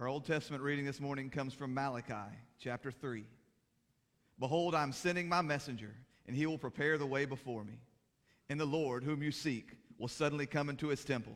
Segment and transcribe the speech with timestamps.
[0.00, 3.24] Our Old Testament reading this morning comes from Malachi chapter 3.
[4.38, 5.92] Behold, I'm sending my messenger,
[6.28, 7.80] and he will prepare the way before me.
[8.48, 11.32] And the Lord, whom you seek, will suddenly come into his temple.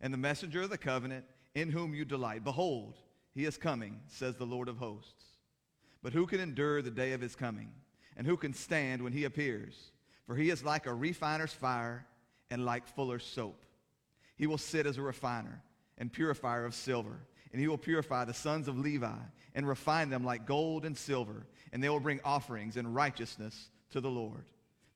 [0.00, 2.96] And the messenger of the covenant, in whom you delight, behold,
[3.34, 5.24] he is coming, says the Lord of hosts.
[6.02, 7.70] But who can endure the day of his coming?
[8.16, 9.90] And who can stand when he appears?
[10.26, 12.06] For he is like a refiner's fire
[12.50, 13.62] and like fuller's soap.
[14.36, 15.62] He will sit as a refiner
[15.98, 17.20] and purifier of silver,
[17.54, 19.14] and he will purify the sons of Levi
[19.54, 24.00] and refine them like gold and silver, and they will bring offerings in righteousness to
[24.00, 24.44] the Lord.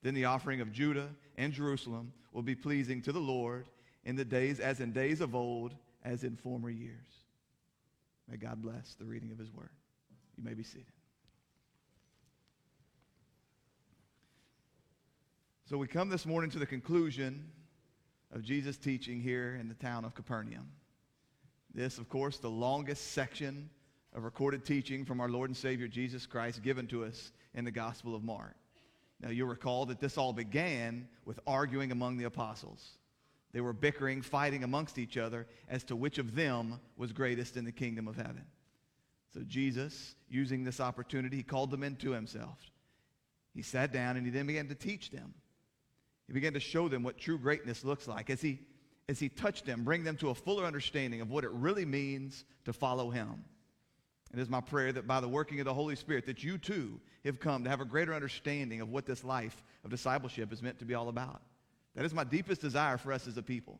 [0.01, 3.69] Then the offering of Judah and Jerusalem will be pleasing to the Lord
[4.03, 5.73] in the days as in days of old,
[6.03, 7.07] as in former years.
[8.29, 9.71] May God bless the reading of his word.
[10.35, 10.91] You may be seated.
[15.69, 17.51] So we come this morning to the conclusion
[18.33, 20.67] of Jesus' teaching here in the town of Capernaum.
[21.73, 23.69] This, of course, the longest section
[24.13, 27.71] of recorded teaching from our Lord and Savior Jesus Christ given to us in the
[27.71, 28.55] Gospel of Mark.
[29.21, 32.97] Now, you'll recall that this all began with arguing among the apostles.
[33.51, 37.65] They were bickering, fighting amongst each other as to which of them was greatest in
[37.65, 38.45] the kingdom of heaven.
[39.33, 42.57] So, Jesus, using this opportunity, he called them into himself.
[43.53, 45.33] He sat down and he then began to teach them.
[46.27, 48.59] He began to show them what true greatness looks like as he,
[49.09, 52.45] as he touched them, bring them to a fuller understanding of what it really means
[52.63, 53.43] to follow him.
[54.31, 57.01] It is my prayer that by the working of the Holy Spirit, that you too
[57.25, 60.77] have come to have a greater understanding of what this life of discipleship is meant
[60.77, 61.41] to be all about.
[61.95, 63.79] That is my deepest desire for us as a people,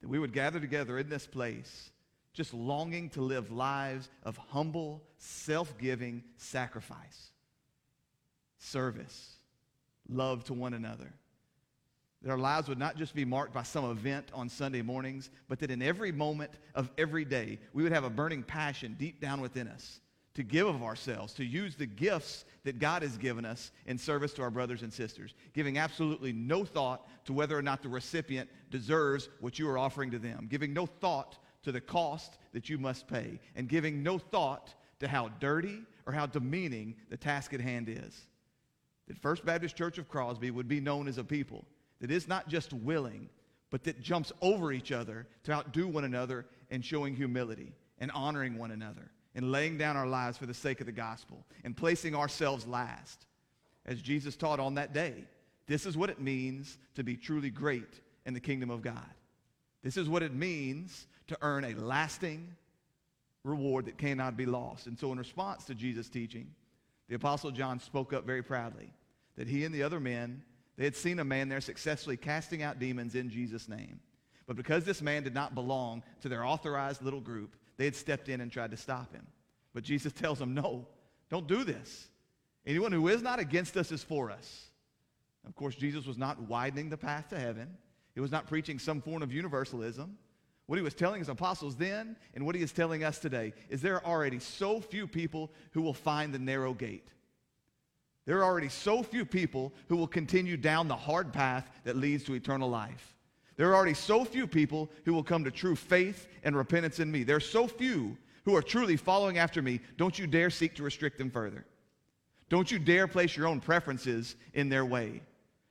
[0.00, 1.90] that we would gather together in this place,
[2.32, 7.32] just longing to live lives of humble, self-giving sacrifice,
[8.58, 9.34] service,
[10.08, 11.12] love to one another
[12.24, 15.58] that our lives would not just be marked by some event on Sunday mornings, but
[15.58, 19.42] that in every moment of every day, we would have a burning passion deep down
[19.42, 20.00] within us
[20.32, 24.32] to give of ourselves, to use the gifts that God has given us in service
[24.34, 28.48] to our brothers and sisters, giving absolutely no thought to whether or not the recipient
[28.70, 32.78] deserves what you are offering to them, giving no thought to the cost that you
[32.78, 37.60] must pay, and giving no thought to how dirty or how demeaning the task at
[37.60, 38.22] hand is.
[39.08, 41.66] That First Baptist Church of Crosby would be known as a people
[42.04, 43.30] that is not just willing,
[43.70, 48.58] but that jumps over each other to outdo one another in showing humility and honoring
[48.58, 52.14] one another and laying down our lives for the sake of the gospel and placing
[52.14, 53.24] ourselves last.
[53.86, 55.14] As Jesus taught on that day,
[55.66, 59.00] this is what it means to be truly great in the kingdom of God.
[59.82, 62.54] This is what it means to earn a lasting
[63.44, 64.88] reward that cannot be lost.
[64.88, 66.48] And so, in response to Jesus' teaching,
[67.08, 68.92] the Apostle John spoke up very proudly
[69.36, 70.42] that he and the other men
[70.76, 74.00] they had seen a man there successfully casting out demons in Jesus' name.
[74.46, 78.28] But because this man did not belong to their authorized little group, they had stepped
[78.28, 79.26] in and tried to stop him.
[79.72, 80.86] But Jesus tells them, no,
[81.30, 82.08] don't do this.
[82.66, 84.70] Anyone who is not against us is for us.
[85.46, 87.76] Of course, Jesus was not widening the path to heaven.
[88.14, 90.16] He was not preaching some form of universalism.
[90.66, 93.82] What he was telling his apostles then and what he is telling us today is
[93.82, 97.08] there are already so few people who will find the narrow gate.
[98.26, 102.24] There are already so few people who will continue down the hard path that leads
[102.24, 103.14] to eternal life.
[103.56, 107.10] There are already so few people who will come to true faith and repentance in
[107.10, 107.22] me.
[107.22, 109.80] There are so few who are truly following after me.
[109.96, 111.64] Don't you dare seek to restrict them further.
[112.48, 115.22] Don't you dare place your own preferences in their way.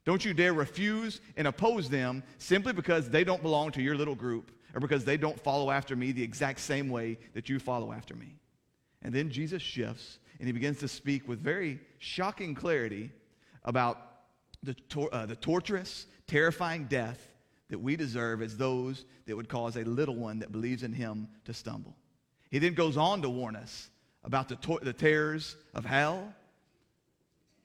[0.06, 4.16] Don't you dare refuse and oppose them simply because they don't belong to your little
[4.16, 7.92] group or because they don't follow after me the exact same way that you follow
[7.92, 8.36] after me.
[9.02, 13.10] And then Jesus shifts and he begins to speak with very shocking clarity
[13.64, 13.98] about
[14.62, 17.32] the, tor- uh, the torturous, terrifying death
[17.70, 21.30] that we deserve as those that would cause a little one that believes in him
[21.46, 21.96] to stumble.
[22.52, 23.90] He then goes on to warn us
[24.26, 26.34] about the, tor- the terrors of hell,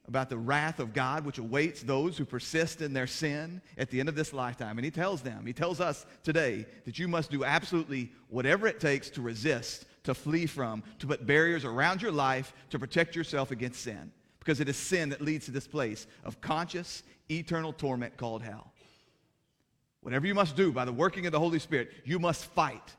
[0.06, 3.98] about the wrath of God which awaits those who persist in their sin at the
[3.98, 4.78] end of this lifetime.
[4.78, 8.78] And he tells them, he tells us today that you must do absolutely whatever it
[8.78, 13.50] takes to resist to flee from, to put barriers around your life to protect yourself
[13.50, 14.10] against sin.
[14.38, 18.72] Because it is sin that leads to this place of conscious, eternal torment called hell.
[20.00, 22.96] Whatever you must do by the working of the Holy Spirit, you must fight.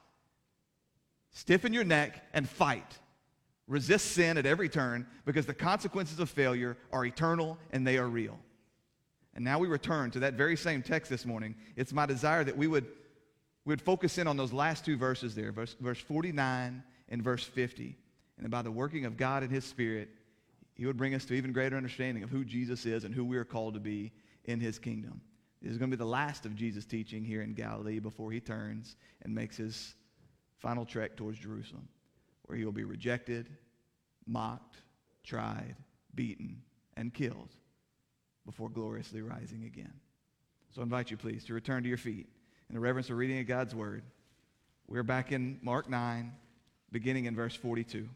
[1.31, 3.00] Stiffen your neck and fight.
[3.65, 8.07] Resist sin at every turn because the consequences of failure are eternal and they are
[8.07, 8.38] real.
[9.33, 11.56] And now we return to that very same text this morning.
[11.75, 12.85] It's my desire that we would,
[13.65, 17.44] we would focus in on those last two verses there, verse, verse 49 in verse
[17.44, 17.95] 50.
[18.38, 20.09] And by the working of God and His Spirit,
[20.73, 23.38] He would bring us to even greater understanding of who Jesus is and who we
[23.38, 24.11] are called to be
[24.45, 25.21] in His kingdom.
[25.61, 28.39] This is going to be the last of Jesus' teaching here in Galilee before He
[28.39, 29.95] turns and makes His
[30.59, 31.88] final trek towards Jerusalem,
[32.44, 33.50] where he will be rejected,
[34.27, 34.77] mocked,
[35.23, 35.75] tried,
[36.13, 36.61] beaten,
[36.97, 37.50] and killed
[38.45, 39.94] before gloriously rising again.
[40.71, 42.27] So I invite you, please, to return to your feet
[42.67, 44.03] in the reverence of reading of God's word.
[44.88, 46.31] We're back in Mark 9,
[46.91, 48.07] beginning in verse 42.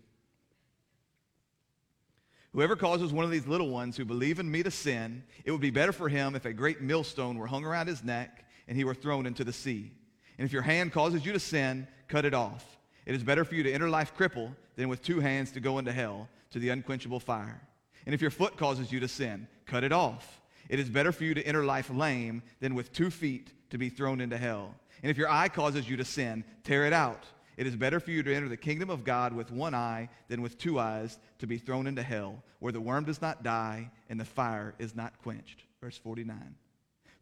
[2.54, 5.62] Whoever causes one of these little ones who believe in me to sin, it would
[5.62, 8.84] be better for him if a great millstone were hung around his neck and he
[8.84, 9.92] were thrown into the sea.
[10.38, 12.78] And if your hand causes you to sin, cut it off.
[13.06, 15.80] It is better for you to enter life crippled than with two hands to go
[15.80, 17.62] into hell, to the unquenchable fire.
[18.06, 20.42] And if your foot causes you to sin, cut it off.
[20.70, 23.90] It is better for you to enter life lame than with two feet to be
[23.90, 24.76] thrown into hell.
[25.02, 27.24] And if your eye causes you to sin, tear it out.
[27.56, 30.42] It is better for you to enter the kingdom of God with one eye than
[30.42, 34.20] with two eyes to be thrown into hell, where the worm does not die and
[34.20, 35.64] the fire is not quenched.
[35.82, 36.56] Verse 49.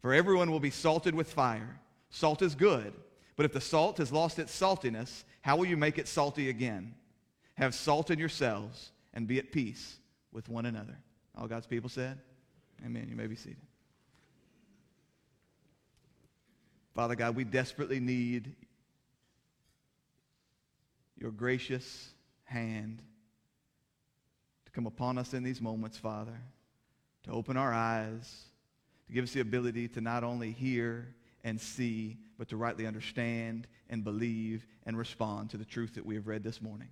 [0.00, 1.78] For everyone will be salted with fire.
[2.10, 2.92] Salt is good,
[3.36, 6.94] but if the salt has lost its saltiness, how will you make it salty again?
[7.54, 9.98] Have salt in yourselves and be at peace
[10.32, 10.96] with one another.
[11.36, 12.18] All God's people said,
[12.84, 13.06] Amen.
[13.08, 13.56] You may be seated.
[16.94, 18.54] Father God, we desperately need
[21.22, 22.10] your gracious
[22.42, 23.00] hand
[24.66, 26.36] to come upon us in these moments, Father,
[27.22, 28.46] to open our eyes,
[29.06, 31.14] to give us the ability to not only hear
[31.44, 36.16] and see, but to rightly understand and believe and respond to the truth that we
[36.16, 36.88] have read this morning.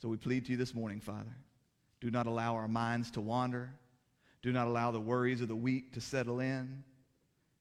[0.00, 1.36] So we plead to you this morning, Father.
[2.00, 3.70] Do not allow our minds to wander.
[4.42, 6.82] Do not allow the worries of the week to settle in.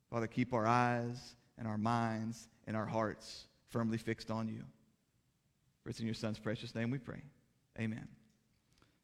[0.09, 4.63] Father, keep our eyes and our minds and our hearts firmly fixed on you.
[5.83, 7.21] For it's in your Son's precious name we pray.
[7.79, 8.07] Amen.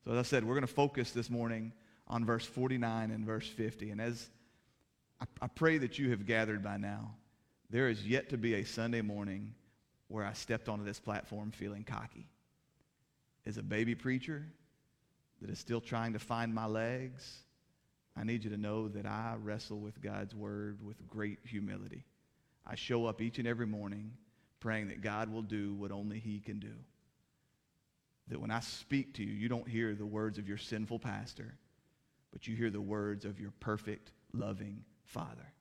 [0.03, 1.73] So, as I said, we're going to focus this morning
[2.07, 3.91] on verse 49 and verse 50.
[3.91, 4.29] And as
[5.19, 7.15] I, I pray that you have gathered by now,
[7.69, 9.53] there is yet to be a Sunday morning
[10.07, 12.27] where I stepped onto this platform feeling cocky.
[13.45, 14.45] As a baby preacher
[15.41, 17.43] that is still trying to find my legs,
[18.15, 22.05] I need you to know that I wrestle with God's word with great humility.
[22.65, 24.11] I show up each and every morning
[24.59, 26.73] praying that God will do what only He can do.
[28.29, 31.55] That when I speak to you, you don't hear the words of your sinful pastor,
[32.31, 35.53] but you hear the words of your perfect, loving Father.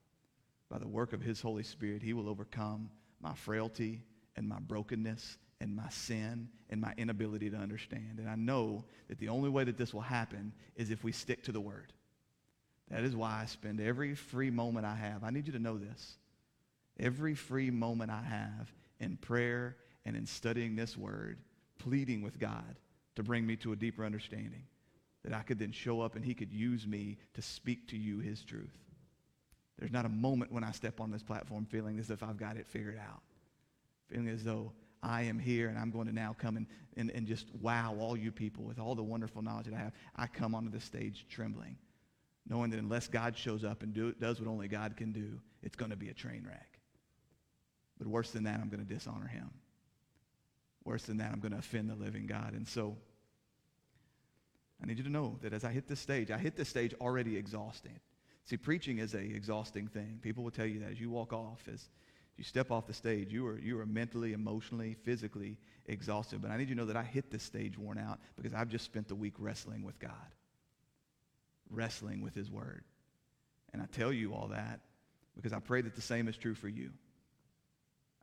[0.69, 2.91] By the work of His Holy Spirit, He will overcome
[3.21, 4.03] my frailty
[4.35, 8.19] and my brokenness and my sin and my inability to understand.
[8.19, 11.45] And I know that the only way that this will happen is if we stick
[11.45, 11.93] to the Word.
[12.91, 15.25] That is why I spend every free moment I have.
[15.25, 16.19] I need you to know this.
[16.99, 21.39] Every free moment I have in prayer and in studying this word,
[21.79, 22.77] pleading with God
[23.17, 24.65] to bring me to a deeper understanding,
[25.25, 28.21] that I could then show up and he could use me to speak to you
[28.21, 28.77] his truth.
[29.79, 32.57] There's not a moment when I step on this platform feeling as if I've got
[32.57, 33.23] it figured out,
[34.09, 34.73] feeling as though
[35.03, 36.67] I am here and I'm going to now come and,
[36.97, 39.93] and, and just wow all you people with all the wonderful knowledge that I have.
[40.17, 41.77] I come onto the stage trembling,
[42.49, 45.77] knowing that unless God shows up and do, does what only God can do, it's
[45.77, 46.76] going to be a train wreck.
[47.99, 49.51] But worse than that, I'm going to dishonor him.
[50.85, 52.53] Worse than that, I'm going to offend the living God.
[52.53, 52.97] And so
[54.83, 56.95] I need you to know that as I hit this stage, I hit this stage
[57.01, 57.99] already exhausted.
[58.45, 60.21] See, preaching is a exhausting thing.
[60.23, 61.89] People will tell you that as you walk off, as
[62.37, 65.57] you step off the stage, you are, you are mentally, emotionally, physically
[65.87, 66.43] exhausted.
[66.43, 68.69] But I need you to know that I hit this stage worn out because I've
[68.69, 70.11] just spent the week wrestling with God,
[71.71, 72.85] wrestling with His Word.
[73.73, 74.81] And I tell you all that
[75.35, 76.91] because I pray that the same is true for you.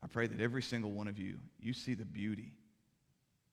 [0.04, 2.52] I pray that every single one of you, you see the beauty,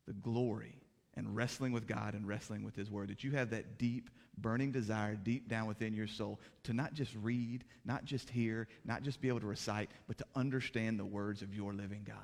[0.06, 0.74] the glory,
[1.14, 4.72] and wrestling with God and wrestling with His Word, that you have that deep, burning
[4.72, 9.20] desire deep down within your soul to not just read, not just hear, not just
[9.20, 12.16] be able to recite, but to understand the words of your living God.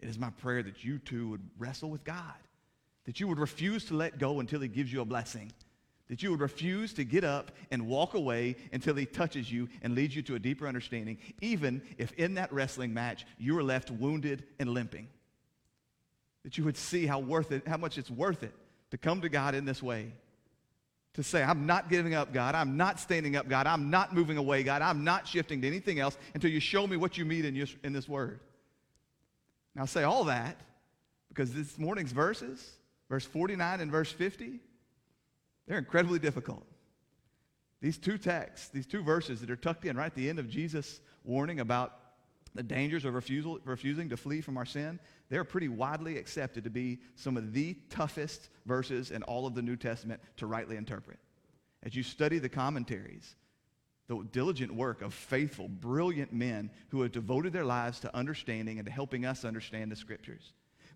[0.00, 2.34] It is my prayer that you too would wrestle with God,
[3.04, 5.52] that you would refuse to let go until He gives you a blessing
[6.08, 9.94] that you would refuse to get up and walk away until he touches you and
[9.94, 13.90] leads you to a deeper understanding, even if in that wrestling match you are left
[13.90, 15.08] wounded and limping.
[16.44, 18.54] That you would see how worth it, how much it's worth it
[18.90, 20.12] to come to God in this way.
[21.14, 22.54] To say, I'm not giving up, God.
[22.54, 23.66] I'm not standing up, God.
[23.66, 24.80] I'm not moving away, God.
[24.80, 27.66] I'm not shifting to anything else until you show me what you mean in, your,
[27.84, 28.40] in this word.
[29.74, 30.58] Now, say all that
[31.28, 32.72] because this morning's verses,
[33.08, 34.60] verse 49 and verse 50,
[35.66, 36.66] they're incredibly difficult.
[37.80, 40.48] These two texts, these two verses that are tucked in right at the end of
[40.48, 41.98] Jesus' warning about
[42.54, 45.00] the dangers of refusal, refusing to flee from our sin,
[45.30, 49.62] they're pretty widely accepted to be some of the toughest verses in all of the
[49.62, 51.18] New Testament to rightly interpret.
[51.82, 53.34] As you study the commentaries,
[54.06, 58.86] the diligent work of faithful, brilliant men who have devoted their lives to understanding and
[58.86, 60.52] to helping us understand the scriptures.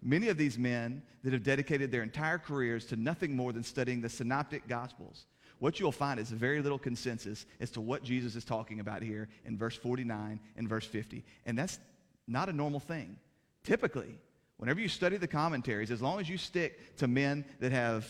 [0.06, 4.00] Many of these men that have dedicated their entire careers to nothing more than studying
[4.00, 5.26] the synoptic gospels,
[5.58, 9.28] what you'll find is very little consensus as to what Jesus is talking about here
[9.44, 11.24] in verse 49 and verse 50.
[11.44, 11.80] And that's
[12.28, 13.16] not a normal thing.
[13.64, 14.16] Typically,
[14.58, 18.08] whenever you study the commentaries, as long as you stick to men that have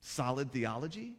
[0.00, 1.12] solid theology,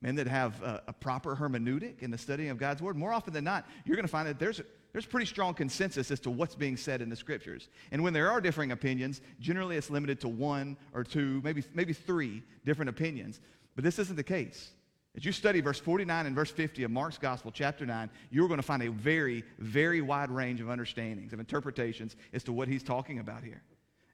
[0.00, 3.32] men that have a, a proper hermeneutic in the studying of God's word, more often
[3.32, 4.60] than not, you're going to find that there's
[4.94, 7.68] there's pretty strong consensus as to what's being said in the scriptures.
[7.90, 11.92] And when there are differing opinions, generally it's limited to one or two, maybe, maybe
[11.92, 13.40] three different opinions.
[13.74, 14.70] But this isn't the case.
[15.16, 18.60] As you study verse 49 and verse 50 of Mark's Gospel, chapter 9, you're going
[18.60, 22.84] to find a very, very wide range of understandings, of interpretations as to what he's
[22.84, 23.62] talking about here.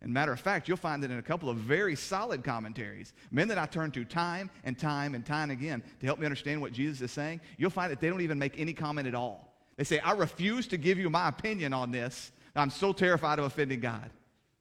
[0.00, 3.48] And matter of fact, you'll find that in a couple of very solid commentaries, men
[3.48, 6.72] that I turn to time and time and time again to help me understand what
[6.72, 9.49] Jesus is saying, you'll find that they don't even make any comment at all.
[9.80, 12.32] They say, I refuse to give you my opinion on this.
[12.54, 14.10] I'm so terrified of offending God,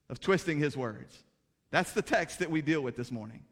[0.08, 1.14] of twisting his words.
[1.70, 3.42] That's the text that we deal with this morning.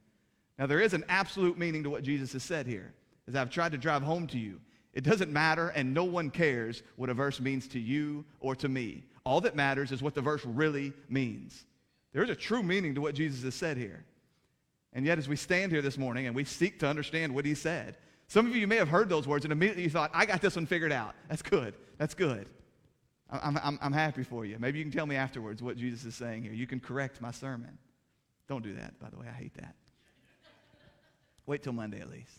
[0.59, 2.95] Now, there is an absolute meaning to what Jesus has said here,
[3.27, 4.63] as I've tried to drive home to you.
[4.95, 8.69] It doesn't matter, and no one cares what a verse means to you or to
[8.71, 9.05] me.
[9.25, 11.67] All that matters is what the verse really means.
[12.15, 14.07] There is a true meaning to what Jesus has said here.
[14.95, 17.55] And yet, as we stand here this morning and we seek to understand what he
[17.55, 17.99] said,
[18.29, 20.57] some of you may have heard those words and immediately you thought, I got this
[20.57, 21.15] one figured out.
[21.29, 21.75] That's good.
[21.97, 22.49] That's good.
[23.31, 24.57] I'm, I'm, I'm happy for you.
[24.59, 26.53] Maybe you can tell me afterwards what Jesus is saying here.
[26.53, 27.79] You can correct my sermon.
[28.49, 29.27] Don't do that, by the way.
[29.29, 29.75] I hate that.
[31.47, 32.33] Wait till Monday at least.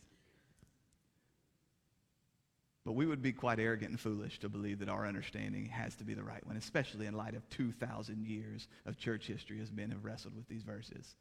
[2.85, 6.03] But we would be quite arrogant and foolish to believe that our understanding has to
[6.03, 9.91] be the right one, especially in light of 2,000 years of church history as men
[9.91, 11.15] have wrestled with these verses.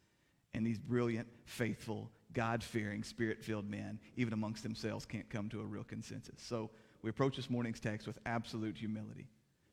[0.54, 5.60] And these brilliant, faithful, God fearing, spirit filled men, even amongst themselves, can't come to
[5.60, 6.40] a real consensus.
[6.40, 6.70] So
[7.02, 9.28] we approach this morning's text with absolute humility,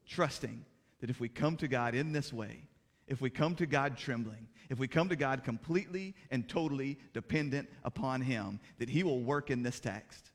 [0.08, 0.66] trusting
[1.02, 2.64] that if we come to God in this way,
[3.08, 7.70] if we come to God trembling, if we come to God completely and totally dependent
[7.84, 10.32] upon Him, that He will work in this text.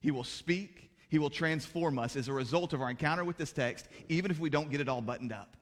[0.00, 3.52] He will speak, He will transform us as a result of our encounter with this
[3.52, 5.56] text, even if we don't get it all buttoned up.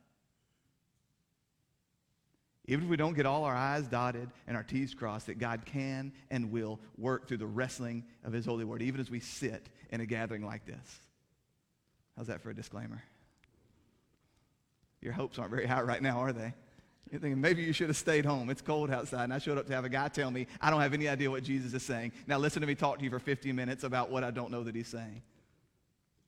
[2.66, 5.66] Even if we don't get all our I's dotted and our T's crossed, that God
[5.66, 9.68] can and will work through the wrestling of His holy word, even as we sit
[9.90, 11.00] in a gathering like this.
[12.16, 13.02] How's that for a disclaimer?
[15.02, 16.54] Your hopes aren't very high right now, are they?
[17.10, 18.48] You're thinking maybe you should have stayed home.
[18.48, 20.80] It's cold outside, and I showed up to have a guy tell me I don't
[20.80, 22.12] have any idea what Jesus is saying.
[22.26, 24.62] Now listen to me talk to you for 15 minutes about what I don't know
[24.62, 25.22] that he's saying.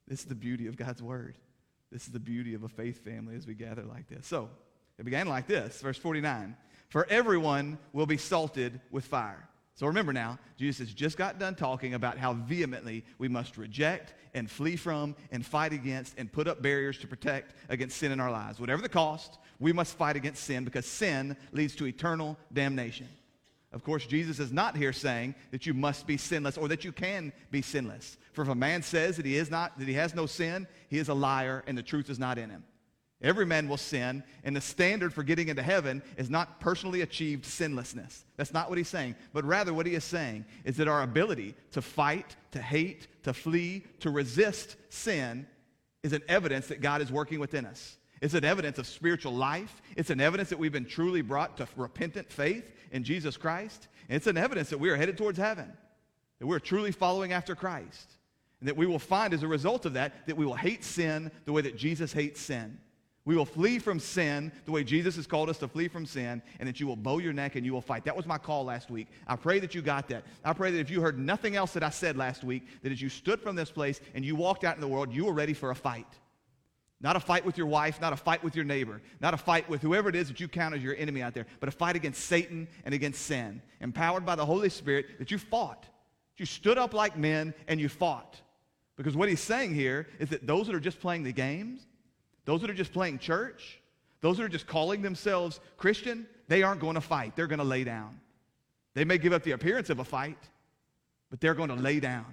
[0.06, 1.38] This is the beauty of God's word.
[1.90, 4.26] This is the beauty of a faith family as we gather like this.
[4.26, 4.50] So,
[4.98, 6.56] it began like this, verse 49.
[6.88, 9.48] For everyone will be salted with fire.
[9.74, 14.14] So remember now, Jesus has just got done talking about how vehemently we must reject
[14.32, 18.20] and flee from and fight against and put up barriers to protect against sin in
[18.20, 18.58] our lives.
[18.58, 23.08] Whatever the cost, we must fight against sin because sin leads to eternal damnation.
[23.72, 26.92] Of course, Jesus is not here saying that you must be sinless or that you
[26.92, 28.16] can be sinless.
[28.32, 30.98] For if a man says that he is not that he has no sin, he
[30.98, 32.64] is a liar and the truth is not in him.
[33.22, 37.46] Every man will sin, and the standard for getting into heaven is not personally achieved
[37.46, 38.24] sinlessness.
[38.36, 39.14] That's not what he's saying.
[39.32, 43.32] But rather, what he is saying is that our ability to fight, to hate, to
[43.32, 45.46] flee, to resist sin
[46.02, 47.96] is an evidence that God is working within us.
[48.20, 49.80] It's an evidence of spiritual life.
[49.96, 53.88] It's an evidence that we've been truly brought to repentant faith in Jesus Christ.
[54.08, 55.72] And it's an evidence that we are headed towards heaven,
[56.38, 58.10] that we're truly following after Christ.
[58.60, 61.30] And that we will find as a result of that that we will hate sin
[61.44, 62.78] the way that Jesus hates sin.
[63.26, 66.40] We will flee from sin the way Jesus has called us to flee from sin,
[66.60, 68.04] and that you will bow your neck and you will fight.
[68.04, 69.08] That was my call last week.
[69.26, 70.24] I pray that you got that.
[70.44, 73.02] I pray that if you heard nothing else that I said last week, that as
[73.02, 75.54] you stood from this place and you walked out in the world, you were ready
[75.54, 76.06] for a fight.
[77.00, 79.68] Not a fight with your wife, not a fight with your neighbor, not a fight
[79.68, 81.96] with whoever it is that you count as your enemy out there, but a fight
[81.96, 83.60] against Satan and against sin.
[83.80, 85.84] Empowered by the Holy Spirit, that you fought.
[86.38, 88.40] You stood up like men and you fought.
[88.96, 91.86] Because what he's saying here is that those that are just playing the games,
[92.46, 93.80] those that are just playing church,
[94.22, 97.36] those that are just calling themselves Christian, they aren't going to fight.
[97.36, 98.18] They're going to lay down.
[98.94, 100.38] They may give up the appearance of a fight,
[101.28, 102.24] but they're going to lay down.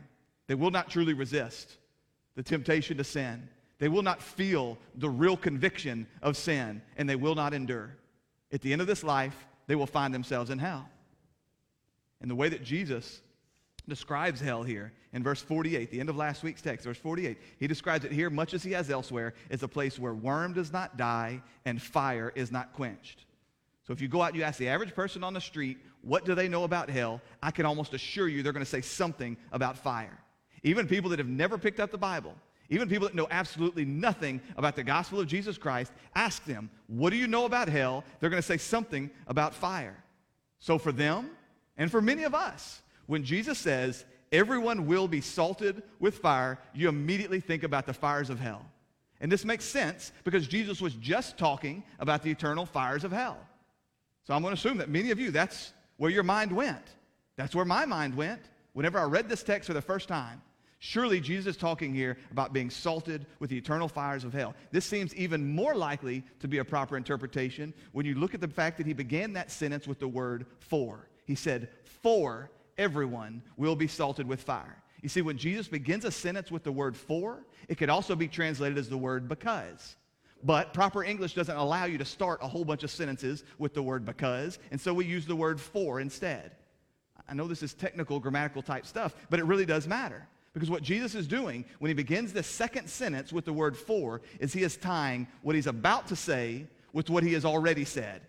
[0.48, 1.78] They will not truly resist
[2.36, 3.50] the temptation to sin.
[3.80, 7.98] They will not feel the real conviction of sin, and they will not endure.
[8.52, 9.36] At the end of this life,
[9.68, 10.88] they will find themselves in hell.
[12.22, 13.22] And the way that Jesus
[13.88, 17.38] describes hell here in verse 48, the end of last week's text, verse 48.
[17.60, 20.72] He describes it here, much as he has elsewhere, as a place where worm does
[20.72, 23.26] not die and fire is not quenched.
[23.86, 26.26] So if you go out and you ask the average person on the street, what
[26.26, 27.22] do they know about hell?
[27.42, 30.18] I can almost assure you they're going to say something about fire.
[30.64, 32.36] Even people that have never picked up the Bible,
[32.70, 37.10] even people that know absolutely nothing about the gospel of Jesus Christ, ask them, What
[37.10, 38.06] do you know about hell?
[38.20, 40.02] They're going to say something about fire.
[40.60, 41.30] So for them,
[41.78, 46.90] and for many of us, when Jesus says, Everyone will be salted with fire, you
[46.90, 48.66] immediately think about the fires of hell.
[49.22, 53.38] And this makes sense because Jesus was just talking about the eternal fires of hell.
[54.24, 56.84] So I'm going to assume that many of you, that's where your mind went.
[57.36, 58.42] That's where my mind went
[58.74, 60.42] whenever I read this text for the first time.
[60.80, 64.54] Surely Jesus is talking here about being salted with the eternal fires of hell.
[64.72, 68.48] This seems even more likely to be a proper interpretation when you look at the
[68.50, 71.08] fact that he began that sentence with the word for.
[71.26, 71.70] He said,
[72.02, 74.82] For everyone will be salted with fire.
[75.02, 78.28] You see, when Jesus begins a sentence with the word for, it could also be
[78.28, 79.98] translated as the word because.
[80.44, 83.84] But proper English doesn't allow you to start a whole bunch of sentences with the
[83.84, 86.52] word because, and so we use the word for instead.
[87.28, 90.28] I know this is technical grammatical type stuff, but it really does matter.
[90.54, 94.22] Because what Jesus is doing when he begins the second sentence with the word for
[94.40, 98.22] is he is tying what he's about to say with what he has already said.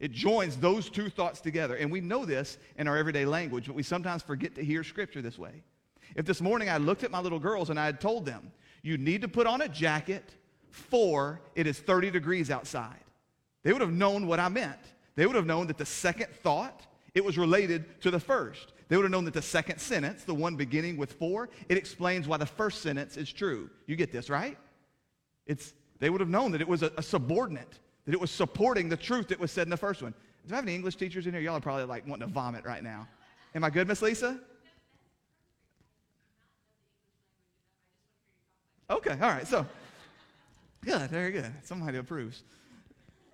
[0.00, 1.74] It joins those two thoughts together.
[1.74, 5.22] And we know this in our everyday language, but we sometimes forget to hear scripture
[5.22, 5.62] this way.
[6.14, 8.52] If this morning I looked at my little girls and I had told them,
[8.82, 10.34] you need to put on a jacket
[10.70, 13.02] for it is 30 degrees outside,
[13.64, 14.78] they would have known what I meant.
[15.16, 18.72] They would have known that the second thought, it was related to the first.
[18.86, 22.28] They would have known that the second sentence, the one beginning with for, it explains
[22.28, 23.68] why the first sentence is true.
[23.86, 24.56] You get this, right?
[25.46, 28.88] It's, they would have known that it was a, a subordinate, that it was supporting
[28.88, 30.14] the truth that was said in the first one.
[30.46, 31.42] Do I have any English teachers in here?
[31.42, 33.06] Y'all are probably like wanting to vomit right now.
[33.54, 34.40] Am I good, Miss Lisa?
[38.88, 39.46] Okay, all right.
[39.46, 39.66] So,
[40.82, 41.52] good, very good.
[41.64, 42.44] Somebody approves.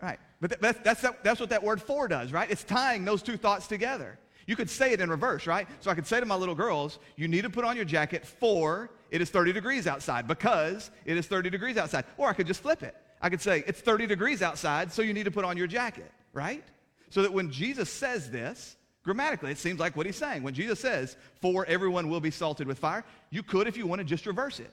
[0.02, 0.18] Right.
[0.40, 2.50] But that's, that's, that's what that word for does, right?
[2.50, 4.18] It's tying those two thoughts together.
[4.48, 5.68] You could say it in reverse, right?
[5.78, 8.26] So I could say to my little girls, you need to put on your jacket
[8.26, 12.06] for it is 30 degrees outside because it is 30 degrees outside.
[12.16, 12.96] Or I could just flip it.
[13.24, 16.12] I could say, it's 30 degrees outside, so you need to put on your jacket,
[16.34, 16.62] right?
[17.08, 20.42] So that when Jesus says this, grammatically, it seems like what he's saying.
[20.42, 24.00] When Jesus says, for everyone will be salted with fire, you could, if you want
[24.00, 24.70] to, just reverse it.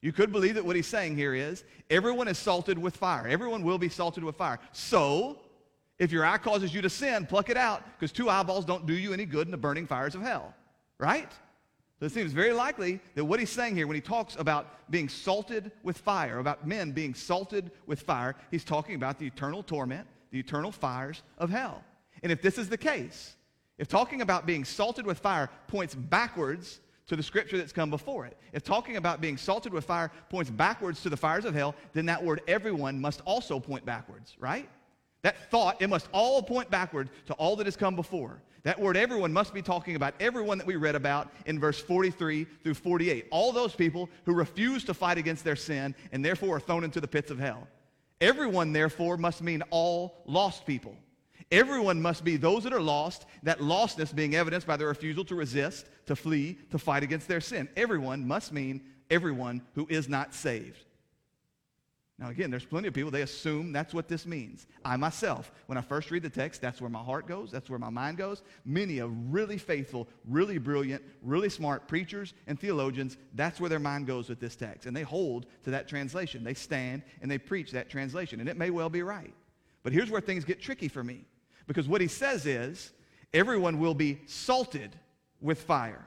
[0.00, 3.28] You could believe that what he's saying here is, everyone is salted with fire.
[3.28, 4.58] Everyone will be salted with fire.
[4.72, 5.38] So,
[6.00, 8.94] if your eye causes you to sin, pluck it out, because two eyeballs don't do
[8.94, 10.52] you any good in the burning fires of hell.
[10.98, 11.30] Right?
[12.04, 15.08] So it seems very likely that what he's saying here, when he talks about being
[15.08, 20.06] salted with fire, about men being salted with fire, he's talking about the eternal torment,
[20.30, 21.82] the eternal fires of hell.
[22.22, 23.36] And if this is the case,
[23.78, 28.26] if talking about being salted with fire points backwards to the scripture that's come before
[28.26, 31.74] it, if talking about being salted with fire points backwards to the fires of hell,
[31.94, 34.68] then that word everyone must also point backwards, right?
[35.24, 38.42] That thought, it must all point backward to all that has come before.
[38.62, 42.44] That word everyone must be talking about everyone that we read about in verse 43
[42.62, 43.28] through 48.
[43.30, 47.00] All those people who refuse to fight against their sin and therefore are thrown into
[47.00, 47.66] the pits of hell.
[48.20, 50.94] Everyone, therefore, must mean all lost people.
[51.50, 55.34] Everyone must be those that are lost, that lostness being evidenced by their refusal to
[55.34, 57.66] resist, to flee, to fight against their sin.
[57.78, 60.83] Everyone must mean everyone who is not saved.
[62.16, 64.68] Now, again, there's plenty of people, they assume that's what this means.
[64.84, 67.78] I myself, when I first read the text, that's where my heart goes, that's where
[67.78, 68.42] my mind goes.
[68.64, 74.06] Many of really faithful, really brilliant, really smart preachers and theologians, that's where their mind
[74.06, 74.86] goes with this text.
[74.86, 76.44] And they hold to that translation.
[76.44, 78.38] They stand and they preach that translation.
[78.38, 79.34] And it may well be right.
[79.82, 81.24] But here's where things get tricky for me.
[81.66, 82.92] Because what he says is,
[83.32, 84.94] everyone will be salted
[85.40, 86.04] with fire.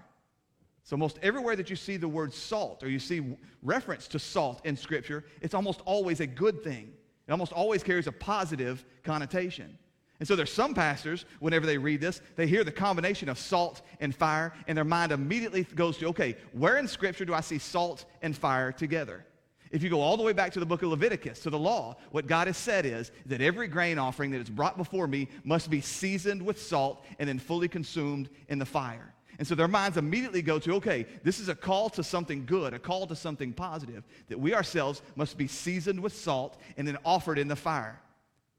[0.88, 4.65] So, most everywhere that you see the word salt or you see reference to salt
[4.65, 6.93] in Scripture, it's almost always a good thing.
[7.28, 9.78] It almost always carries a positive connotation.
[10.19, 13.82] And so there's some pastors, whenever they read this, they hear the combination of salt
[14.00, 17.58] and fire, and their mind immediately goes to, okay, where in Scripture do I see
[17.58, 19.26] salt and fire together?
[19.71, 21.97] If you go all the way back to the book of Leviticus, to the law,
[22.12, 25.69] what God has said is that every grain offering that is brought before me must
[25.69, 29.13] be seasoned with salt and then fully consumed in the fire.
[29.39, 32.73] And so their minds immediately go to, okay, this is a call to something good,
[32.73, 36.97] a call to something positive, that we ourselves must be seasoned with salt and then
[37.06, 38.00] offered in the fire.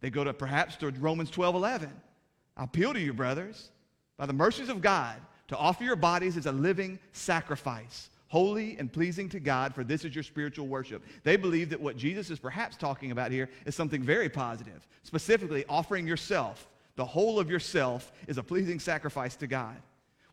[0.01, 1.91] They go to perhaps to Romans 12 11.
[2.57, 3.71] I appeal to you, brothers,
[4.17, 5.17] by the mercies of God,
[5.49, 10.05] to offer your bodies as a living sacrifice, holy and pleasing to God, for this
[10.05, 11.03] is your spiritual worship.
[11.25, 15.65] They believe that what Jesus is perhaps talking about here is something very positive, specifically
[15.69, 16.69] offering yourself.
[16.97, 19.77] The whole of yourself is a pleasing sacrifice to God.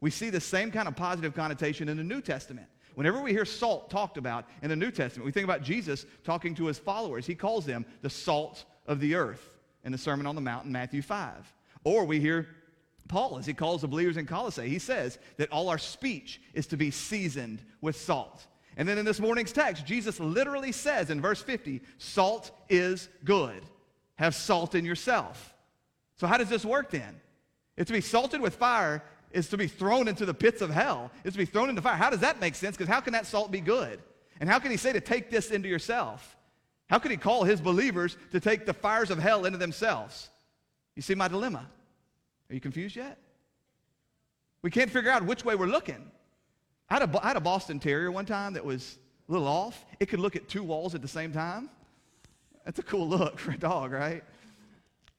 [0.05, 2.67] We see the same kind of positive connotation in the New Testament.
[2.93, 6.53] Whenever we hear salt talked about in the New Testament, we think about Jesus talking
[6.53, 7.25] to his followers.
[7.25, 9.49] He calls them the salt of the earth
[9.83, 11.51] in the Sermon on the Mount in Matthew 5.
[11.85, 12.47] Or we hear
[13.07, 16.67] Paul, as he calls the believers in Colossae, he says that all our speech is
[16.67, 18.45] to be seasoned with salt.
[18.77, 23.63] And then in this morning's text, Jesus literally says in verse 50, salt is good.
[24.17, 25.55] Have salt in yourself.
[26.17, 27.21] So how does this work then?
[27.75, 29.03] It's to be salted with fire
[29.35, 31.11] is to be thrown into the pits of hell.
[31.23, 31.95] is to be thrown into fire.
[31.95, 32.77] How does that make sense?
[32.77, 34.01] Because how can that salt be good?
[34.39, 36.35] And how can he say to take this into yourself?
[36.89, 40.29] How could he call his believers to take the fires of hell into themselves?
[40.95, 41.67] You see my dilemma?
[42.49, 43.17] Are you confused yet?
[44.61, 46.11] We can't figure out which way we're looking.
[46.89, 49.85] I had, a, I had a Boston Terrier one time that was a little off.
[49.99, 51.69] It could look at two walls at the same time.
[52.63, 54.23] That's a cool look for a dog, right?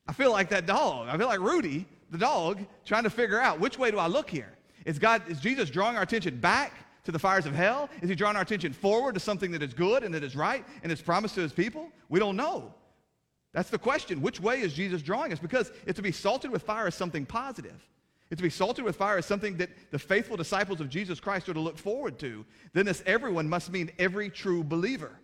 [0.09, 1.09] I feel like that dog.
[1.09, 4.31] I feel like Rudy, the dog, trying to figure out which way do I look
[4.31, 4.53] here?
[4.85, 6.73] Is God, is Jesus drawing our attention back
[7.05, 7.89] to the fires of hell?
[8.03, 10.65] Is he drawing our attention forward to something that is good and that is right
[10.83, 11.91] and is promised to his people?
[12.09, 12.75] We don't know.
[13.53, 14.21] That's the question.
[14.21, 15.39] Which way is Jesus drawing us?
[15.39, 17.89] Because it's to be salted with fire is something positive.
[18.31, 21.49] It's to be salted with fire is something that the faithful disciples of Jesus Christ
[21.49, 22.45] are to look forward to.
[22.73, 25.19] Then this everyone must mean every true believer.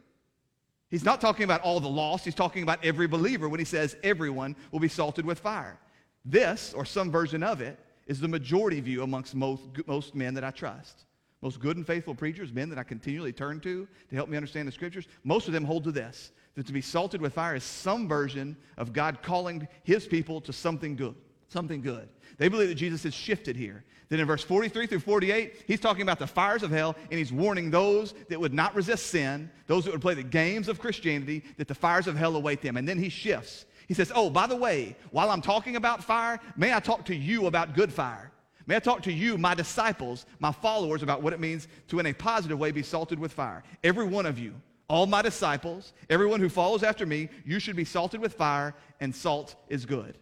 [0.88, 3.96] He's not talking about all the lost, he's talking about every believer when he says
[4.02, 5.78] everyone will be salted with fire.
[6.24, 10.44] This, or some version of it, is the majority view amongst most, most men that
[10.44, 11.04] I trust.
[11.40, 14.68] Most good and faithful preachers, men that I continually turn to to help me understand
[14.68, 17.64] the scriptures, most of them hold to this that to be salted with fire is
[17.64, 21.14] some version of God calling his people to something good.
[21.48, 22.08] Something good.
[22.38, 23.84] They believe that Jesus has shifted here.
[24.08, 27.32] Then in verse 43 through 48, he's talking about the fires of hell, and he's
[27.32, 31.42] warning those that would not resist sin, those that would play the games of Christianity,
[31.56, 32.76] that the fires of hell await them.
[32.76, 33.64] And then he shifts.
[33.92, 37.14] He says, Oh, by the way, while I'm talking about fire, may I talk to
[37.14, 38.32] you about good fire?
[38.66, 42.06] May I talk to you, my disciples, my followers, about what it means to, in
[42.06, 43.62] a positive way, be salted with fire.
[43.84, 44.54] Every one of you
[44.88, 49.14] all my disciples, everyone who follows after me, you should be salted with fire, and
[49.14, 50.16] salt is good.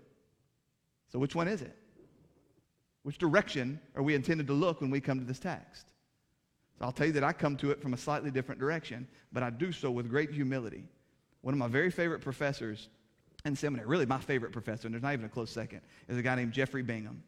[1.12, 1.76] So, which one is it?
[3.04, 5.92] Which direction are we intended to look when we come to this text?
[6.76, 9.44] So, I'll tell you that I come to it from a slightly different direction, but
[9.44, 10.82] I do so with great humility.
[11.42, 12.88] One of my very favorite professors
[13.44, 16.22] in seminary, really my favorite professor, and there's not even a close second, is a
[16.22, 17.22] guy named Jeffrey Bingham.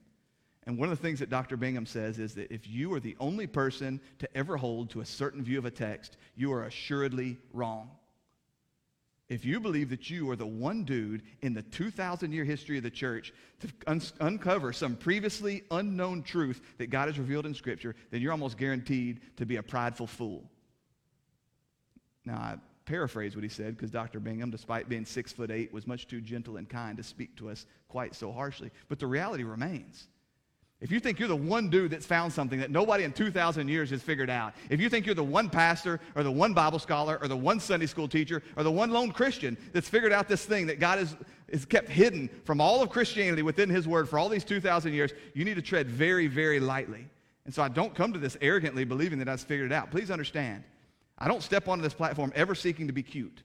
[0.64, 1.56] And one of the things that Dr.
[1.56, 5.04] Bingham says is that if you are the only person to ever hold to a
[5.04, 7.90] certain view of a text, you are assuredly wrong.
[9.28, 12.84] If you believe that you are the one dude in the 2,000 year history of
[12.84, 17.96] the church to un- uncover some previously unknown truth that God has revealed in Scripture,
[18.10, 20.44] then you're almost guaranteed to be a prideful fool.
[22.24, 24.20] Now, I paraphrase what he said because Dr.
[24.20, 27.50] Bingham, despite being six foot eight, was much too gentle and kind to speak to
[27.50, 28.70] us quite so harshly.
[28.88, 30.08] But the reality remains
[30.82, 33.90] if you think you're the one dude that's found something that nobody in 2,000 years
[33.90, 37.18] has figured out, if you think you're the one pastor or the one Bible scholar
[37.22, 40.44] or the one Sunday school teacher or the one lone Christian that's figured out this
[40.44, 41.16] thing that God has,
[41.52, 45.12] has kept hidden from all of Christianity within His Word for all these 2,000 years,
[45.34, 47.06] you need to tread very, very lightly.
[47.44, 49.92] And so I don't come to this arrogantly believing that I've figured it out.
[49.92, 50.64] Please understand,
[51.22, 53.44] I don't step onto this platform ever seeking to be cute.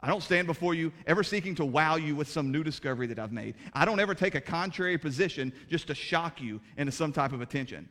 [0.00, 3.20] I don't stand before you ever seeking to wow you with some new discovery that
[3.20, 3.54] I've made.
[3.72, 7.40] I don't ever take a contrary position just to shock you into some type of
[7.40, 7.88] attention.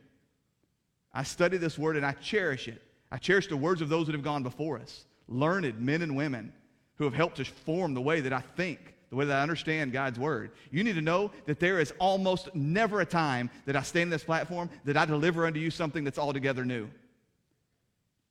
[1.10, 2.82] I study this word and I cherish it.
[3.10, 6.52] I cherish the words of those that have gone before us, learned men and women
[6.96, 9.90] who have helped to form the way that I think, the way that I understand
[9.90, 10.50] God's word.
[10.70, 14.10] You need to know that there is almost never a time that I stand on
[14.10, 16.90] this platform that I deliver unto you something that's altogether new.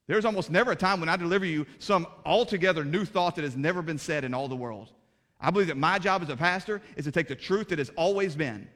[0.07, 3.57] There's almost never a time when I deliver you some altogether new thought that has
[3.57, 4.91] never been said in all the world.
[5.39, 7.91] I believe that my job as a pastor is to take the truth that has
[7.95, 8.67] always been,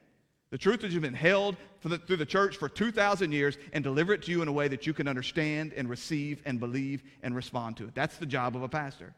[0.50, 4.12] the truth that has been held the, through the church for 2,000 years, and deliver
[4.12, 7.34] it to you in a way that you can understand and receive and believe and
[7.34, 7.94] respond to it.
[7.94, 9.14] That's the job of a pastor.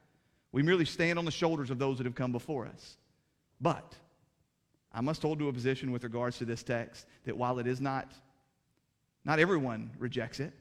[0.53, 2.97] We merely stand on the shoulders of those that have come before us.
[3.61, 3.95] But
[4.93, 7.81] I must hold to a position with regards to this text that while it is
[7.81, 8.13] not,
[9.25, 10.53] not everyone rejects it,